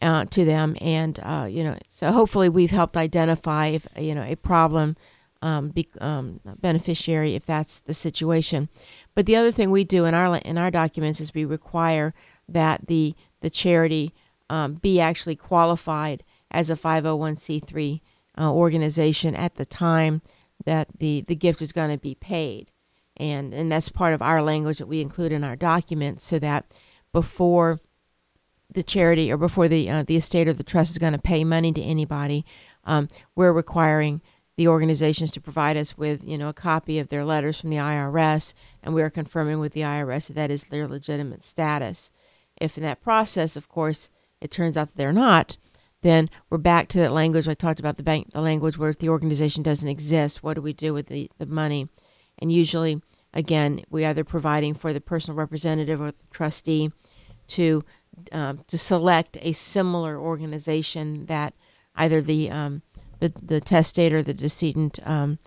Uh, 0.00 0.24
to 0.26 0.44
them, 0.44 0.76
and 0.80 1.18
uh, 1.24 1.48
you 1.50 1.64
know, 1.64 1.76
so 1.88 2.12
hopefully 2.12 2.48
we've 2.48 2.70
helped 2.70 2.96
identify 2.96 3.66
if 3.66 3.84
you 3.98 4.14
know 4.14 4.22
a 4.22 4.36
problem 4.36 4.96
um, 5.42 5.68
be, 5.68 5.88
um, 6.00 6.40
beneficiary 6.60 7.34
if 7.34 7.46
that's 7.46 7.78
the 7.78 7.94
situation. 7.94 8.68
But 9.14 9.26
the 9.26 9.36
other 9.36 9.52
thing 9.52 9.70
we 9.70 9.84
do 9.84 10.04
in 10.04 10.14
our 10.14 10.36
in 10.36 10.58
our 10.58 10.70
documents 10.70 11.20
is 11.20 11.34
we 11.34 11.44
require 11.44 12.14
that 12.48 12.86
the 12.88 13.14
the 13.40 13.50
charity 13.50 14.14
um, 14.50 14.74
be 14.74 15.00
actually 15.00 15.36
qualified 15.36 16.24
as 16.50 16.70
a 16.70 16.76
501c3 16.76 18.00
uh, 18.38 18.52
organization 18.52 19.34
at 19.34 19.56
the 19.56 19.66
time 19.66 20.22
that 20.64 20.88
the, 20.98 21.22
the 21.22 21.34
gift 21.34 21.62
is 21.62 21.72
going 21.72 21.90
to 21.90 21.98
be 21.98 22.14
paid. 22.14 22.70
And, 23.16 23.52
and 23.52 23.70
that's 23.70 23.88
part 23.88 24.14
of 24.14 24.22
our 24.22 24.42
language 24.42 24.78
that 24.78 24.86
we 24.86 25.00
include 25.00 25.32
in 25.32 25.44
our 25.44 25.56
documents 25.56 26.24
so 26.24 26.38
that 26.38 26.66
before 27.12 27.80
the 28.72 28.82
charity 28.82 29.32
or 29.32 29.36
before 29.36 29.66
the, 29.66 29.90
uh, 29.90 30.02
the 30.04 30.16
estate 30.16 30.46
or 30.46 30.52
the 30.52 30.62
trust 30.62 30.92
is 30.92 30.98
going 30.98 31.14
to 31.14 31.18
pay 31.18 31.42
money 31.42 31.72
to 31.72 31.82
anybody, 31.82 32.44
um, 32.84 33.08
we're 33.34 33.52
requiring 33.52 34.22
the 34.58 34.66
organizations 34.66 35.30
to 35.30 35.40
provide 35.40 35.76
us 35.76 35.96
with, 35.96 36.24
you 36.24 36.36
know, 36.36 36.48
a 36.48 36.52
copy 36.52 36.98
of 36.98 37.10
their 37.10 37.24
letters 37.24 37.60
from 37.60 37.70
the 37.70 37.76
IRS, 37.76 38.54
and 38.82 38.92
we 38.92 39.02
are 39.02 39.08
confirming 39.08 39.60
with 39.60 39.72
the 39.72 39.82
IRS 39.82 40.26
that 40.26 40.34
that 40.34 40.50
is 40.50 40.64
their 40.64 40.88
legitimate 40.88 41.44
status. 41.44 42.10
If 42.60 42.76
in 42.76 42.82
that 42.82 43.00
process, 43.00 43.54
of 43.54 43.68
course, 43.68 44.10
it 44.40 44.50
turns 44.50 44.76
out 44.76 44.88
that 44.88 44.96
they're 44.96 45.12
not, 45.12 45.56
then 46.02 46.28
we're 46.50 46.58
back 46.58 46.88
to 46.88 46.98
that 46.98 47.12
language 47.12 47.46
I 47.46 47.54
talked 47.54 47.78
about 47.78 47.98
the 47.98 48.02
bank, 48.02 48.32
the 48.32 48.40
language 48.40 48.76
where 48.76 48.90
if 48.90 48.98
the 48.98 49.10
organization 49.10 49.62
doesn't 49.62 49.86
exist, 49.86 50.42
what 50.42 50.54
do 50.54 50.60
we 50.60 50.72
do 50.72 50.92
with 50.92 51.06
the, 51.06 51.30
the 51.38 51.46
money? 51.46 51.88
And 52.40 52.50
usually, 52.50 53.00
again, 53.32 53.84
we 53.90 54.04
either 54.04 54.24
providing 54.24 54.74
for 54.74 54.92
the 54.92 55.00
personal 55.00 55.38
representative 55.38 56.00
or 56.00 56.10
the 56.10 56.16
trustee 56.32 56.90
to 57.48 57.84
um, 58.32 58.64
to 58.66 58.76
select 58.76 59.38
a 59.40 59.52
similar 59.52 60.18
organization 60.18 61.26
that 61.26 61.54
either 61.94 62.20
the 62.20 62.50
um, 62.50 62.82
the 63.20 63.32
the 63.42 63.60
testator, 63.60 64.22
the 64.22 64.34
decedent, 64.34 64.98
um, 65.04 65.38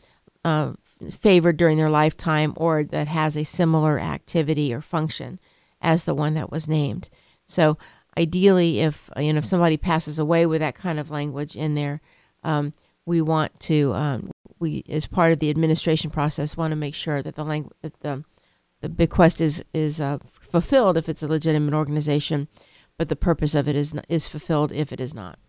uh, 0.43 0.73
favored 1.11 1.57
during 1.57 1.77
their 1.77 1.89
lifetime, 1.89 2.53
or 2.57 2.83
that 2.83 3.07
has 3.07 3.35
a 3.35 3.43
similar 3.43 3.99
activity 3.99 4.73
or 4.73 4.81
function 4.81 5.39
as 5.81 6.03
the 6.03 6.13
one 6.13 6.33
that 6.35 6.51
was 6.51 6.67
named. 6.67 7.09
So 7.45 7.77
ideally, 8.17 8.79
if 8.79 9.09
you 9.17 9.33
know 9.33 9.39
if 9.39 9.45
somebody 9.45 9.77
passes 9.77 10.19
away 10.19 10.45
with 10.45 10.61
that 10.61 10.75
kind 10.75 10.99
of 10.99 11.11
language 11.11 11.55
in 11.55 11.75
there, 11.75 12.01
um, 12.43 12.73
we 13.05 13.21
want 13.21 13.59
to 13.61 13.93
um, 13.93 14.31
we 14.59 14.83
as 14.89 15.07
part 15.07 15.31
of 15.31 15.39
the 15.39 15.49
administration 15.49 16.09
process 16.09 16.57
want 16.57 16.71
to 16.71 16.77
make 16.77 16.95
sure 16.95 17.21
that 17.21 17.35
the 17.35 17.43
language 17.43 17.75
that 17.81 17.99
the 18.01 18.23
the 18.81 18.89
bequest 18.89 19.41
is 19.41 19.63
is 19.73 19.99
uh, 19.99 20.17
fulfilled 20.39 20.97
if 20.97 21.07
it's 21.09 21.23
a 21.23 21.27
legitimate 21.27 21.73
organization, 21.73 22.47
but 22.97 23.09
the 23.09 23.15
purpose 23.15 23.55
of 23.55 23.67
it 23.67 23.75
is 23.75 23.93
is 24.09 24.27
fulfilled 24.27 24.71
if 24.71 24.91
it 24.91 24.99
is 24.99 25.13
not. 25.13 25.39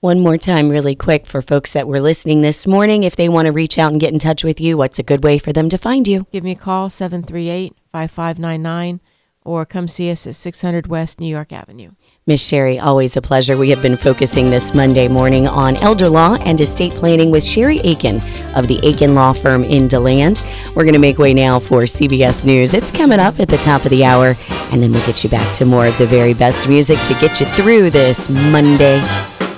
One 0.00 0.20
more 0.20 0.36
time, 0.36 0.68
really 0.68 0.96
quick, 0.96 1.26
for 1.26 1.40
folks 1.40 1.72
that 1.72 1.86
were 1.86 2.00
listening 2.00 2.40
this 2.40 2.66
morning, 2.66 3.04
if 3.04 3.14
they 3.14 3.28
want 3.28 3.46
to 3.46 3.52
reach 3.52 3.78
out 3.78 3.92
and 3.92 4.00
get 4.00 4.12
in 4.12 4.18
touch 4.18 4.42
with 4.42 4.60
you, 4.60 4.76
what's 4.76 4.98
a 4.98 5.04
good 5.04 5.22
way 5.22 5.38
for 5.38 5.52
them 5.52 5.68
to 5.68 5.78
find 5.78 6.08
you? 6.08 6.26
Give 6.32 6.42
me 6.42 6.52
a 6.52 6.56
call, 6.56 6.90
738 6.90 7.74
5599, 7.92 9.00
or 9.44 9.64
come 9.64 9.86
see 9.86 10.10
us 10.10 10.26
at 10.26 10.34
600 10.34 10.88
West 10.88 11.20
New 11.20 11.26
York 11.26 11.52
Avenue. 11.52 11.92
Miss 12.26 12.40
Sherry, 12.40 12.78
always 12.78 13.16
a 13.16 13.22
pleasure. 13.22 13.56
We 13.56 13.70
have 13.70 13.82
been 13.82 13.96
focusing 13.96 14.48
this 14.50 14.74
Monday 14.74 15.08
morning 15.08 15.48
on 15.48 15.76
elder 15.76 16.08
law 16.08 16.36
and 16.40 16.60
estate 16.60 16.92
planning 16.92 17.32
with 17.32 17.42
Sherry 17.42 17.78
Akin 17.78 18.16
of 18.54 18.68
the 18.68 18.78
Akin 18.78 19.14
Law 19.14 19.32
Firm 19.32 19.64
in 19.64 19.88
DeLand. 19.88 20.44
We're 20.76 20.84
going 20.84 20.94
to 20.94 21.00
make 21.00 21.18
way 21.18 21.34
now 21.34 21.58
for 21.58 21.82
CBS 21.82 22.44
News. 22.44 22.74
It's 22.74 22.92
coming 22.92 23.18
up 23.18 23.40
at 23.40 23.48
the 23.48 23.56
top 23.56 23.84
of 23.84 23.90
the 23.90 24.04
hour, 24.04 24.36
and 24.70 24.80
then 24.80 24.92
we'll 24.92 25.04
get 25.06 25.24
you 25.24 25.30
back 25.30 25.52
to 25.56 25.64
more 25.64 25.86
of 25.86 25.98
the 25.98 26.06
very 26.06 26.32
best 26.32 26.68
music 26.68 26.98
to 27.00 27.14
get 27.14 27.40
you 27.40 27.46
through 27.46 27.90
this 27.90 28.30
Monday. 28.30 29.00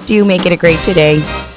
Do 0.06 0.24
make 0.24 0.44
it 0.44 0.52
a 0.52 0.56
great 0.56 0.78
today. 0.80 1.53